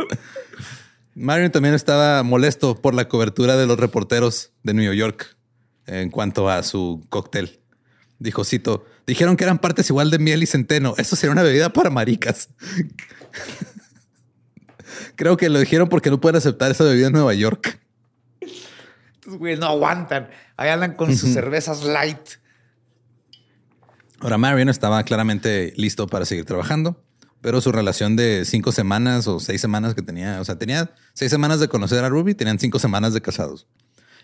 [1.14, 5.38] Marion también estaba molesto por la cobertura de los reporteros de New York
[5.86, 7.60] en cuanto a su cóctel.
[8.20, 10.94] Dijo, cito, dijeron que eran partes igual de miel y centeno.
[10.98, 12.50] Eso sería una bebida para maricas.
[15.16, 17.80] Creo que lo dijeron porque no pueden aceptar esa bebida en Nueva York.
[19.22, 20.30] Estos güeyes no aguantan.
[20.58, 22.18] Ahí andan con sus cervezas light.
[24.20, 27.04] Ahora, Marion estaba claramente listo para seguir trabajando,
[27.40, 31.30] pero su relación de cinco semanas o seis semanas que tenía, o sea, tenía seis
[31.30, 33.68] semanas de conocer a Ruby, tenían cinco semanas de casados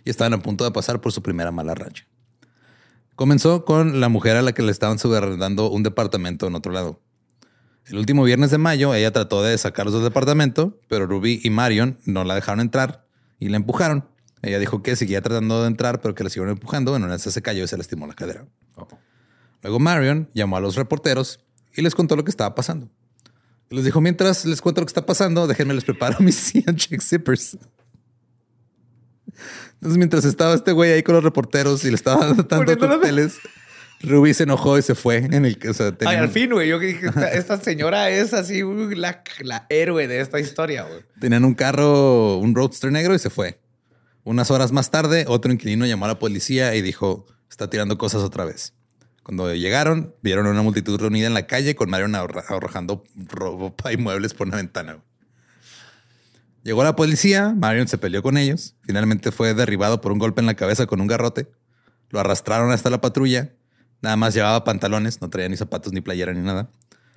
[0.04, 2.08] y estaban a punto de pasar por su primera mala racha.
[3.16, 7.02] Comenzó con la mujer a la que le estaban subarrendando un departamento en otro lado.
[7.86, 12.00] El último viernes de mayo, ella trató de sacarlos del departamento, pero Ruby y Marion
[12.06, 13.06] no la dejaron entrar
[13.40, 14.16] y la empujaron.
[14.41, 16.91] Ella dijo que seguía tratando de entrar, pero que la siguieron empujando.
[16.91, 18.45] Bueno, una se cayó y se lastimó la cadera.
[19.63, 21.39] Luego Marion llamó a los reporteros
[21.76, 22.89] y les contó lo que estaba pasando.
[23.69, 27.02] Les dijo, mientras les cuento lo que está pasando, déjenme les preparo mis Cian Check
[27.02, 27.58] Zippers.
[29.73, 32.47] Entonces, mientras estaba este güey ahí con los reporteros y le estaba dando
[32.80, 33.39] cócteles,
[34.02, 35.17] Ruby se enojó y se fue.
[35.17, 36.69] En el, o sea, Ay, al fin, güey.
[36.69, 38.62] Yo dije, esta, esta señora es así
[38.95, 41.02] la, la héroe de esta historia, güey.
[41.19, 43.60] Tenían un carro, un roadster negro y se fue.
[44.28, 48.24] Unas horas más tarde, otro inquilino llamó a la policía y dijo, está tirando cosas
[48.24, 48.74] otra vez.
[49.24, 53.96] Cuando llegaron, vieron a una multitud reunida en la calle con Marion arrojando ropa y
[53.96, 55.02] muebles por una ventana.
[56.62, 60.48] Llegó la policía, Marion se peleó con ellos, finalmente fue derribado por un golpe en
[60.48, 61.50] la cabeza con un garrote,
[62.10, 63.54] lo arrastraron hasta la patrulla,
[64.02, 66.70] nada más llevaba pantalones, no traía ni zapatos ni playera ni nada.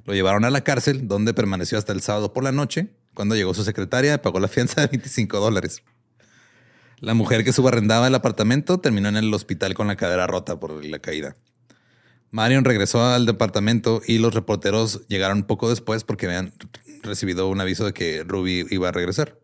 [0.05, 3.53] Lo llevaron a la cárcel, donde permaneció hasta el sábado por la noche, cuando llegó
[3.53, 5.83] su secretaria, pagó la fianza de 25 dólares.
[7.01, 10.85] La mujer que subarrendaba el apartamento terminó en el hospital con la cadera rota por
[10.85, 11.37] la caída.
[12.31, 16.53] Marion regresó al departamento y los reporteros llegaron poco después porque habían
[17.03, 19.39] recibido un aviso de que Ruby iba a regresar.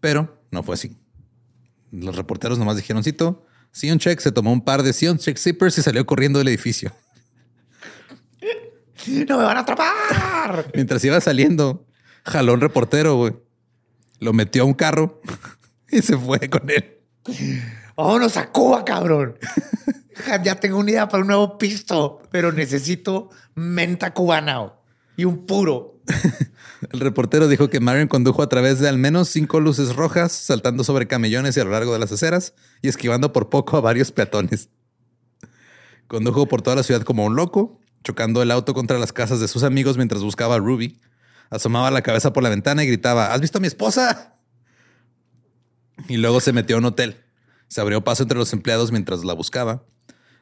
[0.00, 0.96] Pero no fue así.
[1.90, 5.76] Los reporteros nomás dijeron, cito, Sion Check se tomó un par de Sion Check Zippers
[5.78, 6.94] y salió corriendo del edificio.
[9.06, 10.70] ¡No me van a atrapar!
[10.74, 11.86] Mientras iba saliendo,
[12.24, 13.34] jaló un reportero, güey.
[14.18, 15.20] Lo metió a un carro
[15.90, 16.98] y se fue con él.
[17.96, 19.38] Vámonos a Cuba, cabrón.
[20.42, 24.72] ya tengo una idea para un nuevo pisto, pero necesito menta cubana
[25.16, 26.00] y un puro.
[26.92, 30.84] El reportero dijo que Marion condujo a través de al menos cinco luces rojas, saltando
[30.84, 34.12] sobre camellones y a lo largo de las aceras y esquivando por poco a varios
[34.12, 34.68] peatones.
[36.06, 39.48] Condujo por toda la ciudad como un loco, chocando el auto contra las casas de
[39.48, 41.00] sus amigos mientras buscaba a Ruby.
[41.50, 44.35] Asomaba la cabeza por la ventana y gritaba, ¿has visto a mi esposa?
[46.08, 47.24] Y luego se metió a un hotel.
[47.68, 49.84] Se abrió paso entre los empleados mientras la buscaba.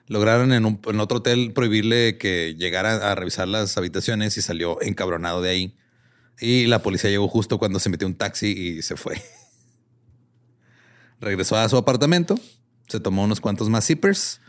[0.07, 4.81] Lograron en, un, en otro hotel prohibirle que llegara a revisar las habitaciones y salió
[4.83, 5.77] encabronado de ahí.
[6.41, 9.23] Y la policía llegó justo cuando se metió un taxi y se fue.
[11.21, 12.39] Regresó a su apartamento,
[12.89, 14.41] se tomó unos cuantos más zippers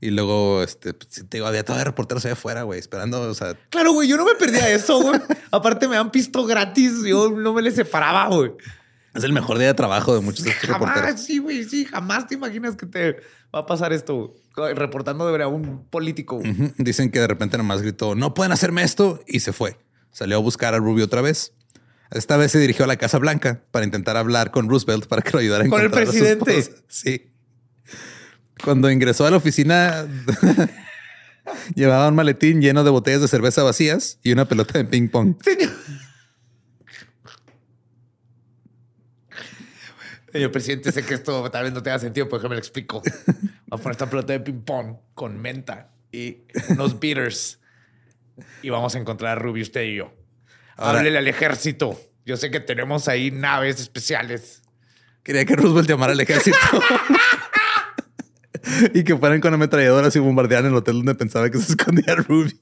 [0.00, 3.54] y luego, este, te digo, había de reporteros allá afuera, güey, esperando, o sea...
[3.70, 5.18] Claro, güey, yo no me perdía eso, güey.
[5.50, 8.52] Aparte me han visto gratis, yo no me les separaba, güey.
[9.14, 11.20] Es el mejor día de trabajo de muchos de estos reporteros.
[11.20, 13.16] Sí, güey, sí, jamás te imaginas que te
[13.54, 14.34] va a pasar esto
[14.74, 16.40] reportando de un político.
[16.78, 19.78] Dicen que de repente nomás gritó, no pueden hacerme esto y se fue.
[20.10, 21.52] Salió a buscar a Rubio otra vez.
[22.10, 25.30] Esta vez se dirigió a la Casa Blanca para intentar hablar con Roosevelt para que
[25.32, 26.74] lo ayudara a encontrar Con el presidente.
[26.88, 27.30] sí.
[28.62, 30.06] Cuando ingresó a la oficina,
[31.74, 35.34] llevaba un maletín lleno de botellas de cerveza vacías y una pelota de ping pong.
[35.42, 35.70] Señor.
[40.34, 43.00] Señor presidente, sé que esto tal vez no tenga sentido, pero me lo explico.
[43.26, 46.38] Voy a poner esta pelota de ping-pong con menta y
[46.70, 47.60] unos beaters.
[48.60, 50.12] Y vamos a encontrar a Ruby, usted y yo.
[50.76, 51.96] Háblele al ejército.
[52.26, 54.62] Yo sé que tenemos ahí naves especiales.
[55.22, 56.58] Quería que Roosevelt llamara al ejército.
[58.92, 62.58] y que fueran con ametralladoras y bombardearan el hotel donde pensaba que se escondía Ruby.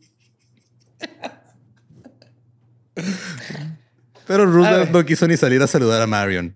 [4.27, 6.55] Pero Roosevelt no quiso ni salir a saludar a Marion.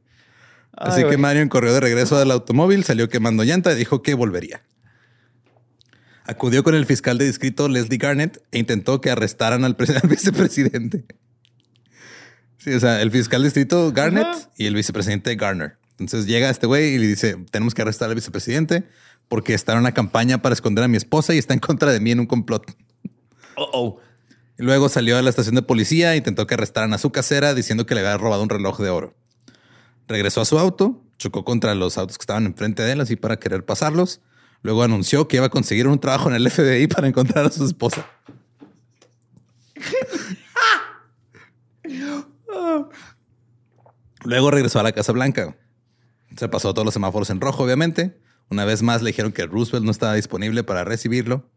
[0.77, 4.63] Así que Marion corrió de regreso del automóvil, salió quemando llanta y dijo que volvería.
[6.25, 10.09] acudió con el fiscal de distrito Leslie Garnett e intentó que arrestaran al, pre- al
[10.09, 11.05] vicepresidente.
[12.59, 14.51] Sí, o sea, el fiscal de distrito Garnett Ajá.
[14.57, 15.79] y el vicepresidente Garner.
[15.93, 18.85] Entonces llega este güey y le dice, tenemos que arrestar al vicepresidente
[19.29, 22.01] porque está en una campaña para esconder a mi esposa y está en contra de
[22.01, 22.77] mí en un complot.
[23.57, 24.01] Oh, oh.
[24.59, 27.87] Luego salió a la estación de policía e intentó que arrestaran a su casera diciendo
[27.87, 29.15] que le había robado un reloj de oro.
[30.09, 33.39] Regresó a su auto, chocó contra los autos que estaban enfrente de él así para
[33.39, 34.21] querer pasarlos.
[34.63, 37.65] Luego anunció que iba a conseguir un trabajo en el FBI para encontrar a su
[37.65, 38.07] esposa.
[44.25, 45.57] Luego regresó a la Casa Blanca.
[46.37, 48.21] Se pasó todos los semáforos en rojo, obviamente.
[48.51, 51.49] Una vez más le dijeron que Roosevelt no estaba disponible para recibirlo.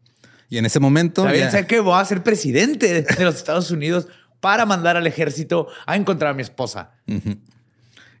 [0.48, 1.24] Y en ese momento...
[1.32, 4.08] Ya- sé que voy a ser presidente de los Estados Unidos
[4.40, 6.92] para mandar al ejército a encontrar a mi esposa.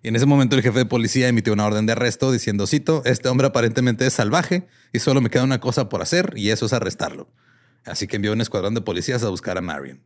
[0.02, 3.02] Y en ese momento el jefe de policía emitió una orden de arresto diciendo, cito,
[3.04, 6.66] este hombre aparentemente es salvaje y solo me queda una cosa por hacer y eso
[6.66, 7.28] es arrestarlo.
[7.84, 10.02] Así que envió un escuadrón de policías a buscar a Marion.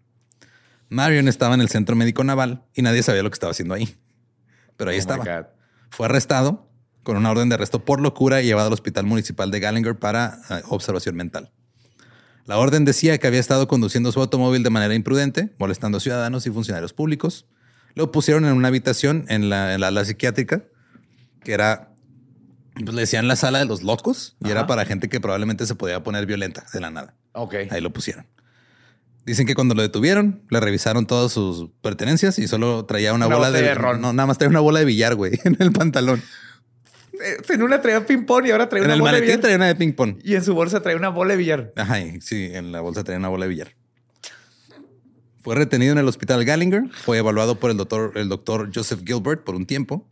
[0.88, 3.96] Marion estaba en el centro médico naval y nadie sabía lo que estaba haciendo ahí.
[4.76, 5.50] Pero ahí Oh estaba.
[5.90, 6.68] Fue arrestado
[7.04, 10.38] con una orden de arresto por locura y llevado al hospital municipal de Gallagher para
[10.50, 11.52] eh, observación mental.
[12.46, 16.46] La orden decía que había estado conduciendo su automóvil de manera imprudente, molestando a ciudadanos
[16.46, 17.46] y funcionarios públicos.
[17.94, 20.62] Lo pusieron en una habitación en la, en la psiquiátrica,
[21.42, 21.90] que era,
[22.74, 25.74] pues le decían la sala de los locos, y era para gente que probablemente se
[25.74, 27.14] podía poner violenta de la nada.
[27.32, 27.54] Ok.
[27.70, 28.26] Ahí lo pusieron.
[29.26, 33.36] Dicen que cuando lo detuvieron, le revisaron todas sus pertenencias y solo traía una, Una
[33.36, 34.00] bola de, de ron.
[34.00, 36.22] No, nada más traía una bola de billar, güey, en el pantalón.
[37.24, 39.40] Eh, En una traía ping-pong y ahora trae En una el bola de maletín billar.
[39.40, 40.18] traía una de ping pong.
[40.22, 41.72] Y en su bolsa trae una bola de billar.
[41.76, 43.74] Ajá, sí, en la bolsa traía una bola de billar.
[45.44, 49.44] Fue retenido en el hospital Gallinger, fue evaluado por el doctor, el doctor Joseph Gilbert
[49.44, 50.08] por un tiempo.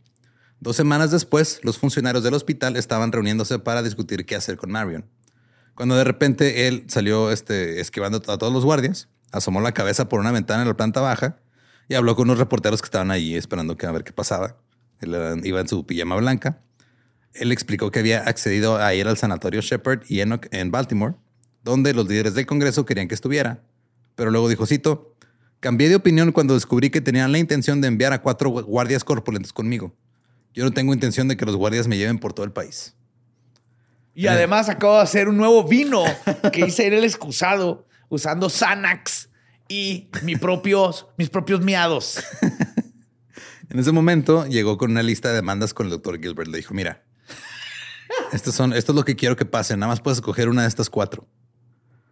[0.59, 5.09] Dos semanas después, los funcionarios del hospital estaban reuniéndose para discutir qué hacer con Marion.
[5.73, 10.19] Cuando de repente él salió este, esquivando a todos los guardias, asomó la cabeza por
[10.19, 11.39] una ventana en la planta baja
[11.89, 14.57] y habló con unos reporteros que estaban allí esperando a ver qué pasaba.
[14.99, 16.61] Él iba en su pijama blanca.
[17.33, 21.15] Él explicó que había accedido a ir al sanatorio Shepherd y Enoch en Baltimore,
[21.63, 23.63] donde los líderes del Congreso querían que estuviera.
[24.15, 25.12] Pero luego dijo, cito,
[25.63, 29.03] cambié de opinión cuando descubrí que tenían la intención de enviar a cuatro gu- guardias
[29.05, 29.95] corpulentos conmigo.
[30.53, 32.95] Yo no tengo intención de que los guardias me lleven por todo el país.
[34.13, 36.03] Y además acabo de hacer un nuevo vino
[36.51, 39.29] que hice en el excusado usando Xanax
[39.69, 42.21] y mi propios, mis propios miados.
[43.69, 46.47] En ese momento llegó con una lista de demandas con el doctor Gilbert.
[46.49, 47.01] Le dijo, mira,
[48.31, 49.75] estos son, esto es lo que quiero que pase.
[49.75, 51.25] Nada más puedes escoger una de estas cuatro.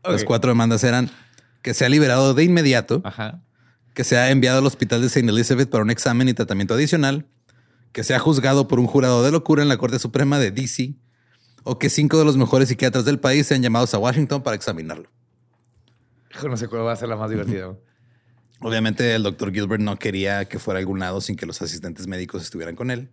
[0.04, 1.12] Las cuatro demandas eran
[1.62, 3.42] que sea liberado de inmediato, Ajá.
[3.94, 5.28] que sea enviado al hospital de St.
[5.28, 7.28] Elizabeth para un examen y tratamiento adicional,
[7.92, 10.96] que sea juzgado por un jurado de locura en la Corte Suprema de DC,
[11.64, 15.10] o que cinco de los mejores psiquiatras del país sean llamados a Washington para examinarlo.
[16.44, 17.76] No sé cuál va a ser la más divertida.
[18.62, 22.08] Obviamente el doctor Gilbert no quería que fuera a algún lado sin que los asistentes
[22.08, 23.10] médicos estuvieran con él.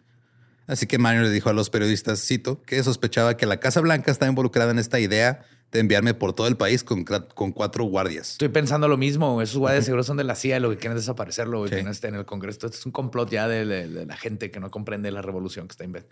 [0.67, 4.11] Así que Mario le dijo a los periodistas, cito, que sospechaba que la Casa Blanca
[4.11, 5.41] estaba involucrada en esta idea
[5.73, 8.33] de enviarme por todo el país con, con cuatro guardias.
[8.33, 9.43] Estoy pensando lo mismo.
[9.43, 11.75] Esos guardias seguro son de la CIA lo que quieren es desaparecerlo Sí.
[11.75, 12.55] que no esté en el Congreso.
[12.67, 15.69] Esto es un complot ya de, de- de la gente que no comprende la revolución
[15.69, 16.07] que está en vez.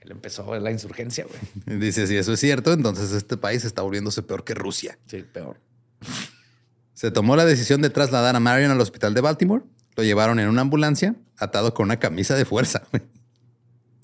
[0.00, 1.78] Él empezó la insurgencia, güey.
[1.80, 4.98] Dice, si eso es cierto, entonces este país está volviéndose peor que Rusia.
[5.06, 5.60] Sí, peor.
[6.94, 9.62] Se tomó la decisión de trasladar a Marion al hospital de Baltimore.
[9.96, 12.82] Lo llevaron en una ambulancia, atado con una camisa de fuerza.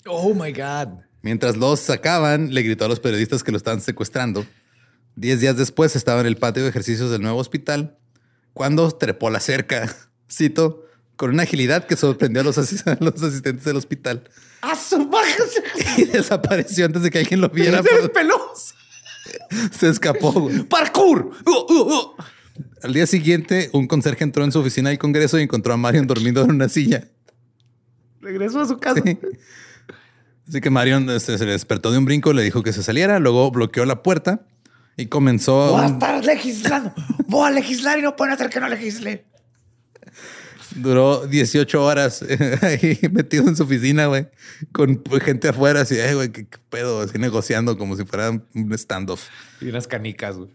[0.07, 0.99] Oh my God.
[1.23, 4.45] Mientras los sacaban, le gritó a los periodistas que lo estaban secuestrando.
[5.15, 7.97] Diez días después estaba en el patio de ejercicios del nuevo hospital
[8.53, 9.95] cuando trepó la cerca,
[10.31, 14.29] cito, con una agilidad que sorprendió a los, asis- a los asistentes del hospital
[14.61, 15.09] ¡A su
[15.97, 17.81] y desapareció antes de que alguien lo ¡Se viera.
[17.81, 18.35] por- despeló!
[19.79, 20.31] Se escapó.
[20.33, 20.63] güey.
[20.63, 21.31] ¡Parkour!
[21.45, 22.15] Uh, uh, uh.
[22.83, 26.05] Al día siguiente, un conserje entró en su oficina del Congreso y encontró a Marion
[26.05, 27.07] dormido en una silla.
[28.21, 29.01] Regresó a su casa.
[29.03, 29.17] Sí.
[30.47, 33.49] Así que Marion este, se despertó de un brinco, le dijo que se saliera, luego
[33.51, 34.45] bloqueó la puerta
[34.97, 36.93] y comenzó Voy a estar legislando.
[37.27, 39.25] Voy a legislar y no pueden hacer que no legisle.
[40.75, 42.23] Duró 18 horas
[42.61, 44.27] ahí metido en su oficina, güey,
[44.71, 48.77] con gente afuera, así, "Ay, güey, ¿qué, qué pedo, así negociando como si fuera un
[48.77, 49.27] standoff.
[49.61, 50.49] Y unas canicas, güey.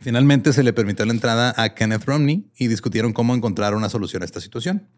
[0.00, 4.22] Finalmente se le permitió la entrada a Kenneth Romney y discutieron cómo encontrar una solución
[4.22, 4.88] a esta situación.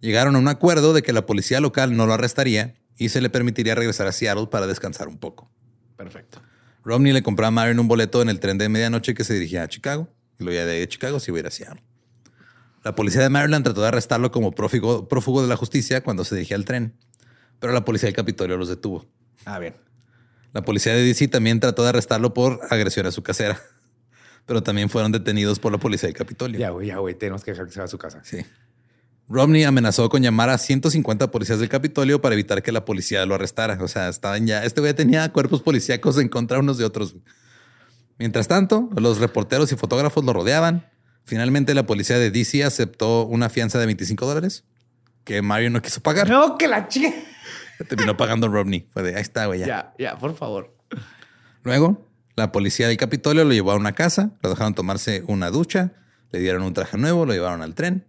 [0.00, 3.30] Llegaron a un acuerdo de que la policía local no lo arrestaría y se le
[3.30, 5.50] permitiría regresar a Seattle para descansar un poco.
[5.96, 6.40] Perfecto.
[6.84, 9.64] Romney le compró a Marion un boleto en el tren de medianoche que se dirigía
[9.64, 10.08] a Chicago.
[10.38, 11.82] Y luego ya de ahí de Chicago se iba a ir a Seattle.
[12.84, 16.36] La policía de Maryland trató de arrestarlo como prófugo, prófugo de la justicia cuando se
[16.36, 16.94] dirigía al tren,
[17.58, 19.06] pero la policía del Capitolio los detuvo.
[19.44, 19.74] Ah, bien.
[20.52, 23.60] La policía de DC también trató de arrestarlo por agresión a su casera,
[24.46, 26.60] pero también fueron detenidos por la policía del Capitolio.
[26.60, 28.20] Ya, güey, ya, güey, tenemos que dejar que se vaya a su casa.
[28.22, 28.38] Sí.
[29.28, 33.34] Romney amenazó con llamar a 150 policías del Capitolio para evitar que la policía lo
[33.34, 33.78] arrestara.
[33.82, 34.64] O sea, estaban ya.
[34.64, 37.16] Este güey tenía cuerpos policíacos en contra unos de otros.
[38.18, 40.88] Mientras tanto, los reporteros y fotógrafos lo rodeaban.
[41.24, 44.64] Finalmente, la policía de DC aceptó una fianza de 25 dólares
[45.24, 46.30] que Mario no quiso pagar.
[46.30, 47.12] No, que la chica.
[47.88, 48.88] Terminó pagando Romney.
[48.92, 49.58] Fue de ahí está, güey.
[49.58, 49.66] Ya.
[49.66, 50.74] Ya, ya, por favor.
[51.64, 55.94] Luego, la policía del Capitolio lo llevó a una casa, lo dejaron tomarse una ducha,
[56.30, 58.06] le dieron un traje nuevo, lo llevaron al tren.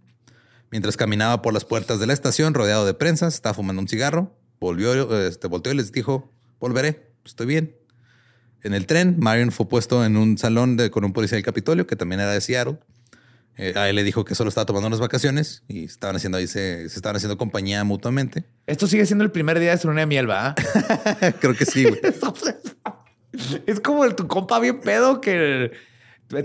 [0.71, 4.35] Mientras caminaba por las puertas de la estación, rodeado de prensas, estaba fumando un cigarro,
[4.59, 7.75] volvió, este, volteó y les dijo: Volveré, estoy bien.
[8.63, 11.87] En el tren, Marion fue puesto en un salón de- con un policía del Capitolio,
[11.87, 12.79] que también era de Seattle.
[13.59, 16.45] Eh, a él le dijo que solo estaba tomando unas vacaciones y estaban haciendo ahí,
[16.47, 18.43] se, se estaban haciendo compañía mutuamente.
[18.67, 20.53] Esto sigue siendo el primer día de su luna de miel, ¿va?
[21.39, 21.99] Creo que sí, güey.
[23.65, 25.71] es como el, tu compa bien pedo que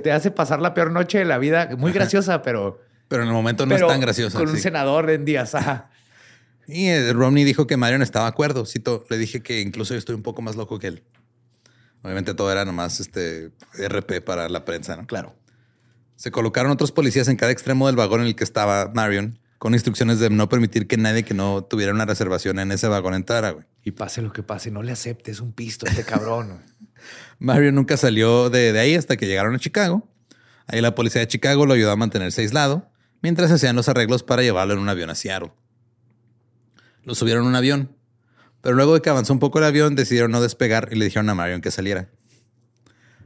[0.03, 1.71] te hace pasar la peor noche de la vida.
[1.77, 2.81] Muy graciosa, pero.
[3.09, 4.39] Pero en el momento no pero es tan gracioso.
[4.39, 4.63] Con un sí.
[4.63, 5.55] senador en días.
[5.55, 5.91] Ajá.
[6.67, 8.67] Y eh, Romney dijo que Marion estaba de acuerdo.
[8.67, 11.03] Cito, le dije que incluso yo estoy un poco más loco que él.
[12.03, 15.07] Obviamente todo era nomás este RP para la prensa, ¿no?
[15.07, 15.35] Claro.
[16.17, 19.75] Se colocaron otros policías en cada extremo del vagón en el que estaba Marion, con
[19.75, 23.51] instrucciones de no permitir que nadie que no tuviera una reservación en ese vagón entrara,
[23.51, 23.65] güey.
[23.85, 26.61] Y pase lo que pase, no le aceptes un pisto a este cabrón.
[27.39, 30.09] Marion nunca salió de, de ahí hasta que llegaron a Chicago.
[30.67, 32.92] Ahí la policía de Chicago lo ayudó a mantenerse aislado,
[33.23, 35.53] mientras hacían los arreglos para llevarlo en un avión a Seattle.
[37.05, 37.97] Lo subieron a un avión,
[38.61, 41.29] pero luego de que avanzó un poco el avión, decidieron no despegar y le dijeron
[41.31, 42.09] a Marion que saliera.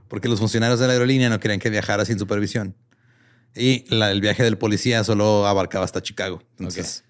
[0.08, 2.76] Porque los funcionarios de la aerolínea no querían que viajara sin supervisión.
[3.54, 6.42] Y la- el viaje del policía solo abarcaba hasta Chicago.
[6.58, 7.04] Entonces,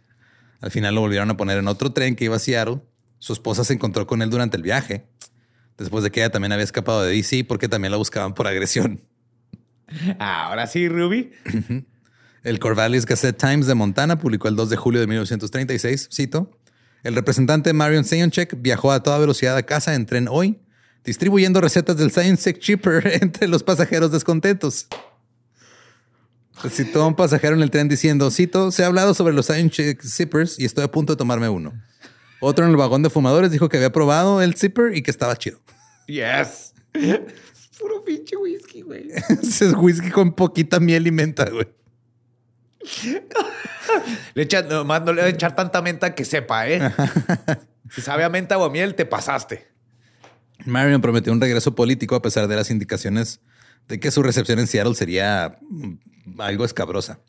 [0.60, 2.80] al final lo volvieron a poner en otro tren que iba a Seattle.
[3.18, 5.06] Su esposa se encontró con él durante el viaje,
[5.76, 9.00] después de que ella también había escapado de DC porque también la buscaban por agresión.
[10.18, 11.32] Ahora sí, Ruby.
[12.46, 16.56] El Corvallis Gazette Times de Montana publicó el 2 de julio de 1936, cito,
[17.02, 20.60] el representante Marion Sayonchek viajó a toda velocidad a casa en tren hoy,
[21.04, 24.86] distribuyendo recetas del Sayonchek Cheaper entre los pasajeros descontentos.
[26.70, 30.00] Citó a un pasajero en el tren diciendo, cito, se ha hablado sobre los Sayonchek
[30.04, 31.72] Zippers y estoy a punto de tomarme uno.
[32.38, 35.34] Otro en el vagón de fumadores dijo que había probado el Zipper y que estaba
[35.34, 35.58] chido.
[36.06, 36.74] Yes.
[37.80, 39.08] Puro pinche whisky, güey.
[39.42, 41.66] Es whisky con poquita miel y menta, güey.
[44.34, 46.80] Le echan, nomás no le voy a echar tanta menta que sepa, ¿eh?
[47.90, 49.68] si sabe a menta o a miel, te pasaste.
[50.64, 53.40] Marion prometió un regreso político a pesar de las indicaciones
[53.88, 57.20] de que su recepción en Seattle sería mm, algo escabrosa.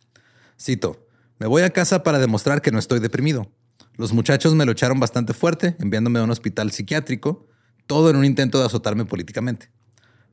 [0.60, 1.08] Cito,
[1.40, 3.52] me voy a casa para demostrar que no estoy deprimido.
[3.96, 7.48] Los muchachos me lo echaron bastante fuerte, enviándome a un hospital psiquiátrico,
[7.86, 9.72] todo en un intento de azotarme políticamente.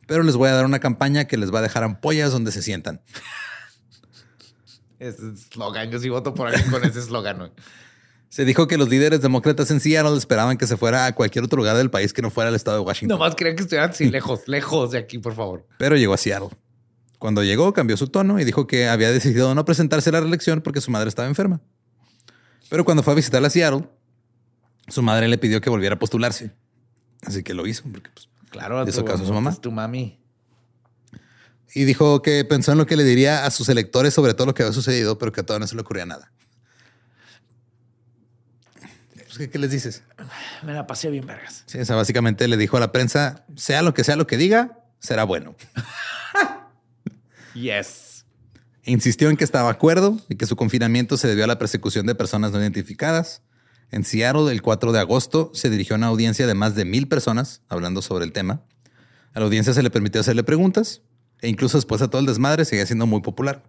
[0.06, 2.62] Pero les voy a dar una campaña que les va a dejar ampollas donde se
[2.62, 3.00] sientan.
[5.08, 7.52] Ese eslogan, yo sí voto por alguien con ese eslogan.
[8.28, 11.56] Se dijo que los líderes demócratas en Seattle esperaban que se fuera a cualquier otro
[11.58, 13.18] lugar del país que no fuera el estado de Washington.
[13.18, 15.66] Nomás quería que estuvieran así lejos, lejos de aquí, por favor.
[15.78, 16.48] pero llegó a Seattle.
[17.18, 20.60] Cuando llegó, cambió su tono y dijo que había decidido no presentarse a la reelección
[20.62, 21.60] porque su madre estaba enferma.
[22.70, 23.88] Pero cuando fue a visitar a Seattle,
[24.88, 26.50] su madre le pidió que volviera a postularse.
[27.22, 27.84] Así que lo hizo.
[27.84, 29.50] porque, pues, Claro, ¿Le hizo tu- caso a su mamá?
[29.50, 30.18] es tu mami.
[31.74, 34.54] Y dijo que pensó en lo que le diría a sus electores sobre todo lo
[34.54, 36.30] que había sucedido, pero que todavía no se le ocurría nada.
[39.14, 40.04] Pues, ¿qué, qué les dices?
[40.62, 41.64] Me la pasé bien, vergas.
[41.66, 44.36] Sí, o sea, básicamente le dijo a la prensa, sea lo que sea lo que
[44.36, 45.56] diga, será bueno.
[47.54, 48.24] Yes.
[48.82, 52.04] Insistió en que estaba de acuerdo y que su confinamiento se debió a la persecución
[52.04, 53.42] de personas no identificadas.
[53.92, 57.06] En Seattle, el 4 de agosto, se dirigió a una audiencia de más de mil
[57.06, 58.64] personas hablando sobre el tema.
[59.34, 61.02] A la audiencia se le permitió hacerle preguntas
[61.44, 63.62] e incluso después de todo el desmadre seguía siendo muy popular.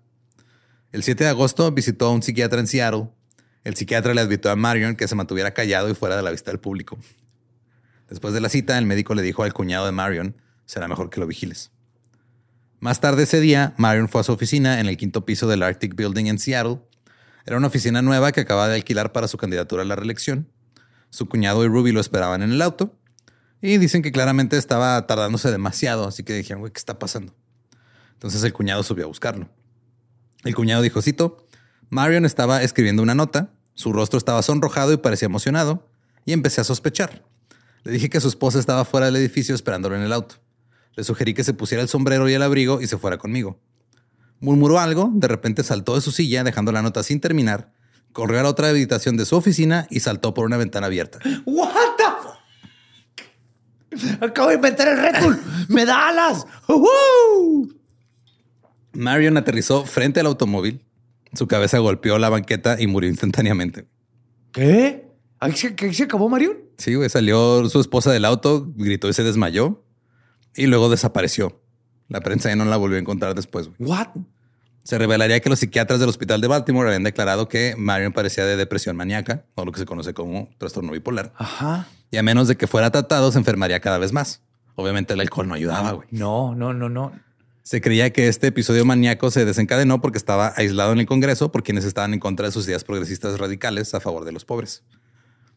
[0.94, 3.10] El 7 de agosto visitó a un psiquiatra en Seattle.
[3.66, 6.52] El psiquiatra le advirtió a Marion que se mantuviera callado y fuera de la vista
[6.52, 6.98] del público.
[8.10, 11.20] Después de la cita, el médico le dijo al cuñado de Marion, será mejor que
[11.20, 11.72] lo vigiles.
[12.80, 15.96] Más tarde ese día, Marion fue a su oficina en el quinto piso del Arctic
[15.96, 16.80] Building en Seattle.
[17.46, 20.50] Era una oficina nueva que acababa de alquilar para su candidatura a la reelección.
[21.10, 22.98] Su cuñado y Ruby lo esperaban en el auto.
[23.62, 27.36] Y dicen que claramente estaba tardándose demasiado, así que dijeron, ¿qué está pasando?
[28.16, 29.50] Entonces el cuñado subió a buscarlo.
[30.44, 31.48] El cuñado dijo, cito,
[31.90, 35.88] Marion estaba escribiendo una nota, su rostro estaba sonrojado y parecía emocionado,
[36.26, 37.24] y empecé a sospechar.
[37.84, 40.36] Le dije que su esposa estaba fuera del edificio esperándolo en el auto.
[40.96, 43.60] Le sugerí que se pusiera el sombrero y el abrigo y se fuera conmigo.
[44.40, 47.72] Murmuró algo, de repente saltó de su silla, dejando la nota sin terminar,
[48.12, 51.20] corrió a la otra habitación de su oficina y saltó por una ventana abierta.
[51.46, 52.06] What the?
[54.22, 55.40] Acabo de inventar el Bull.
[55.70, 56.46] ¡Me da alas!
[56.68, 57.74] ¡Uhú!
[58.96, 60.84] Marion aterrizó frente al automóvil.
[61.34, 63.86] Su cabeza golpeó la banqueta y murió instantáneamente.
[64.52, 65.06] ¿Qué?
[65.40, 66.58] ¿Ahí se, ¿ahí se acabó, Marion?
[66.78, 67.10] Sí, güey.
[67.10, 69.84] Salió su esposa del auto, gritó y se desmayó.
[70.56, 71.62] Y luego desapareció.
[72.08, 73.68] La prensa ya no la volvió a encontrar después.
[73.68, 73.90] güey.
[73.92, 74.08] ¿What?
[74.84, 78.56] Se revelaría que los psiquiatras del hospital de Baltimore habían declarado que Marion parecía de
[78.56, 81.34] depresión maníaca, o lo que se conoce como trastorno bipolar.
[81.38, 81.88] Ajá.
[82.12, 84.44] Y a menos de que fuera tratado, se enfermaría cada vez más.
[84.76, 86.08] Obviamente el alcohol no ayudaba, güey.
[86.12, 87.12] No, no, no, no.
[87.66, 91.64] Se creía que este episodio maníaco se desencadenó porque estaba aislado en el Congreso por
[91.64, 94.84] quienes estaban en contra de sus ideas progresistas radicales a favor de los pobres.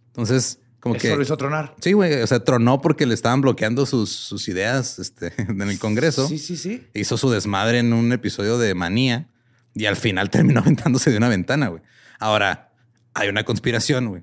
[0.06, 1.16] Entonces, como Eso que...
[1.16, 1.74] lo hizo tronar.
[1.82, 2.22] Sí, güey.
[2.22, 6.26] O sea, tronó porque le estaban bloqueando sus, sus ideas este, en el Congreso.
[6.26, 6.86] Sí, sí, sí.
[6.94, 9.28] Hizo su desmadre en un episodio de manía
[9.74, 11.82] y al final terminó aventándose de una ventana, güey.
[12.18, 12.72] Ahora,
[13.12, 14.22] hay una conspiración, güey.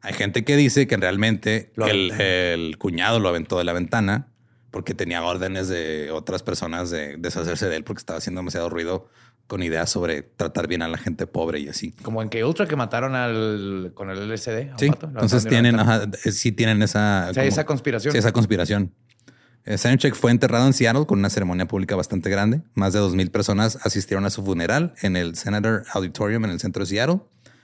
[0.00, 4.33] Hay gente que dice que realmente el cuñado lo aventó de la ventana
[4.74, 9.08] porque tenía órdenes de otras personas de deshacerse de él porque estaba haciendo demasiado ruido
[9.46, 11.92] con ideas sobre tratar bien a la gente pobre y así.
[12.02, 14.76] Como en que Ultra que mataron al con el LSD.
[14.76, 17.28] Sí, vato, lo entonces tienen, ajá, eh, sí tienen esa...
[17.30, 18.10] O sea, esa conspiración.
[18.10, 18.92] Sí, esa conspiración.
[19.64, 22.62] Eh, Sanichek fue enterrado en Seattle con una ceremonia pública bastante grande.
[22.74, 26.82] Más de 2.000 personas asistieron a su funeral en el Senator Auditorium en el centro
[26.82, 27.20] de Seattle,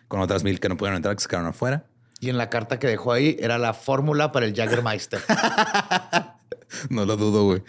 [0.06, 1.86] con otras mil que no pudieron entrar, que se quedaron afuera.
[2.20, 5.20] Y en la carta que dejó ahí era la fórmula para el Jaggermeister.
[6.90, 7.62] No lo dudo, güey.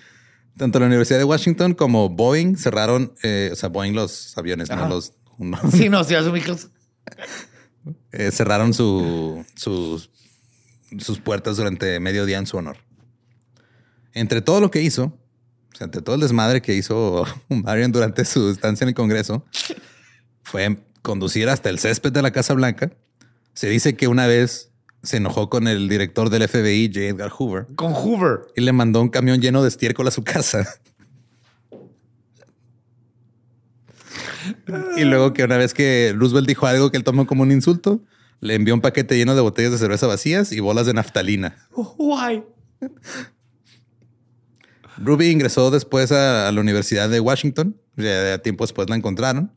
[0.58, 4.84] Tanto la Universidad de Washington como Boeing cerraron, eh, o sea, Boeing los aviones, Ajá.
[4.84, 5.14] no los...
[5.38, 6.70] no, sí, no, sí, asumimos.
[8.12, 10.10] eh, cerraron su- sus,
[11.00, 12.78] sus puertas durante medio día en su honor.
[14.14, 15.18] Entre todo lo que hizo,
[15.74, 19.46] o sea, entre todo el desmadre que hizo Marion durante su estancia en el Congreso,
[20.44, 22.92] fue conducir hasta el césped de la Casa Blanca.
[23.54, 24.71] Se dice que una vez
[25.04, 27.00] se enojó con el director del FBI, J.
[27.08, 28.42] Edgar Hoover, Con Hoover.
[28.56, 30.68] y le mandó un camión lleno de estiércol a su casa.
[34.98, 38.02] y luego que una vez que Roosevelt dijo algo que él tomó como un insulto,
[38.40, 41.56] le envió un paquete lleno de botellas de cerveza vacías y bolas de naftalina.
[41.76, 42.44] Why?
[44.98, 47.78] Ruby ingresó después a, a la Universidad de Washington.
[47.98, 49.52] Ya tiempo después la encontraron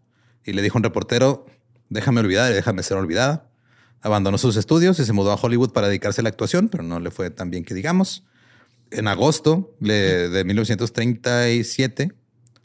[0.44, 1.46] y le dijo a un reportero,
[1.88, 3.48] déjame olvidar y déjame ser olvidada.
[4.04, 7.00] Abandonó sus estudios y se mudó a Hollywood para dedicarse a la actuación, pero no
[7.00, 8.22] le fue tan bien que digamos.
[8.90, 12.12] En agosto de 1937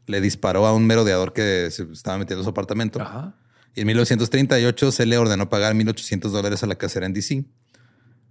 [0.05, 3.01] le disparó a un merodeador que se estaba metiendo en su apartamento.
[3.01, 3.35] Ajá.
[3.73, 7.45] Y en 1938 se le ordenó pagar 1.800 dólares a la casera en DC.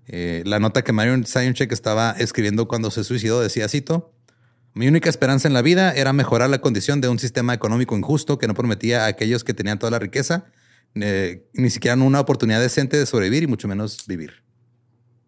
[0.09, 4.13] Eh, la nota que Marion Sionchek estaba escribiendo cuando se suicidó decía, cito,
[4.75, 8.37] mi única esperanza en la vida era mejorar la condición de un sistema económico injusto
[8.37, 10.45] que no prometía a aquellos que tenían toda la riqueza
[10.95, 14.43] eh, ni siquiera una oportunidad decente de sobrevivir y mucho menos vivir.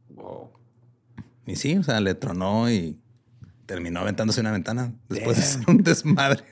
[0.08, 0.50] Wow.
[1.46, 2.98] Y sí, o sea, le tronó y
[3.66, 6.44] terminó aventándose una ventana después de hacer un desmadre.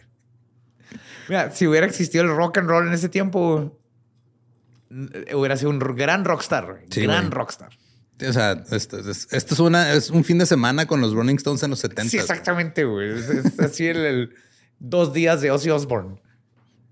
[1.28, 3.78] Mira, si hubiera existido el rock and roll en ese tiempo,
[4.90, 6.84] eh, hubiera sido un gran rockstar.
[6.90, 7.30] Sí, gran güey.
[7.30, 7.70] rockstar.
[8.26, 11.36] O sea, esto, es, esto es, una, es un fin de semana con los Rolling
[11.36, 12.10] Stones en los 70.
[12.10, 13.10] Sí, exactamente, güey.
[13.10, 14.34] Es, es así el, el
[14.80, 16.20] dos días de Ozzy Osbourne.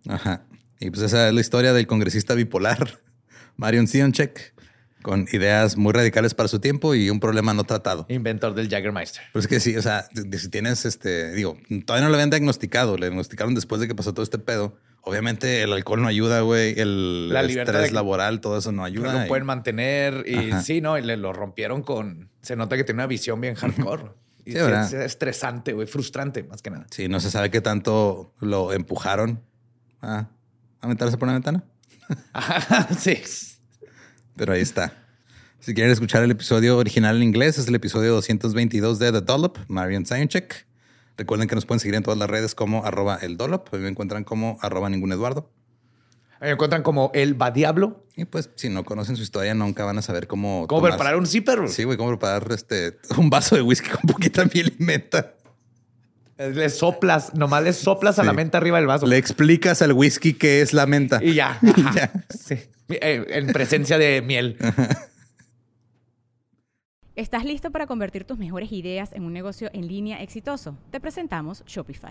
[0.09, 0.45] Ajá.
[0.81, 3.01] Y pues esa es la historia del congresista bipolar,
[3.57, 4.55] Marion Sionchek,
[5.03, 8.07] con ideas muy radicales para su tiempo y un problema no tratado.
[8.09, 9.23] Inventor del Jaggermeister.
[9.33, 11.57] Pero es que sí, o sea, si tienes este, digo,
[11.87, 14.77] todavía no lo habían diagnosticado, le diagnosticaron después de que pasó todo este pedo.
[15.03, 19.23] Obviamente el alcohol no ayuda, güey, el La estrés laboral, todo eso no No ayuda.
[19.23, 20.63] lo pueden mantener y Ajá.
[20.63, 22.29] sí, no, y le lo rompieron con.
[22.43, 24.03] Se nota que tiene una visión bien hardcore.
[24.45, 26.87] Y Sí, es estresante, güey, frustrante más que nada.
[26.91, 29.43] Sí, no se sabe qué tanto lo empujaron
[30.03, 30.29] a
[30.87, 31.65] aventarse por una ventana.
[32.33, 33.19] Ajá, sí.
[34.37, 34.93] Pero ahí está.
[35.61, 39.59] Si quieren escuchar el episodio original en inglés, es el episodio 222 de The Dollop,
[39.69, 40.67] Marion Sionchek.
[41.17, 43.73] Recuerden que nos pueden seguir en todas las redes como arroba el Dollop.
[43.75, 45.51] Me encuentran como arroba ningún Eduardo.
[46.41, 48.05] Me encuentran como el va diablo.
[48.15, 50.67] Y pues, si no conocen su historia, nunca van a saber cómo.
[50.69, 51.67] ¿Cómo tomar- preparar un zipper?
[51.69, 55.35] Sí, güey, cómo preparar este, un vaso de whisky con poquita miel y menta.
[56.39, 59.07] Le soplas, nomás le soplas a la menta arriba del vaso.
[59.07, 61.19] Le explicas al whisky qué es la menta.
[61.23, 61.59] Y ya.
[61.85, 62.13] Ajá.
[62.29, 62.57] Sí.
[62.89, 64.59] Eh, En presencia de miel.
[67.15, 70.77] ¿Estás listo para convertir tus mejores ideas en un negocio en línea exitoso?
[70.91, 72.11] Te presentamos Shopify.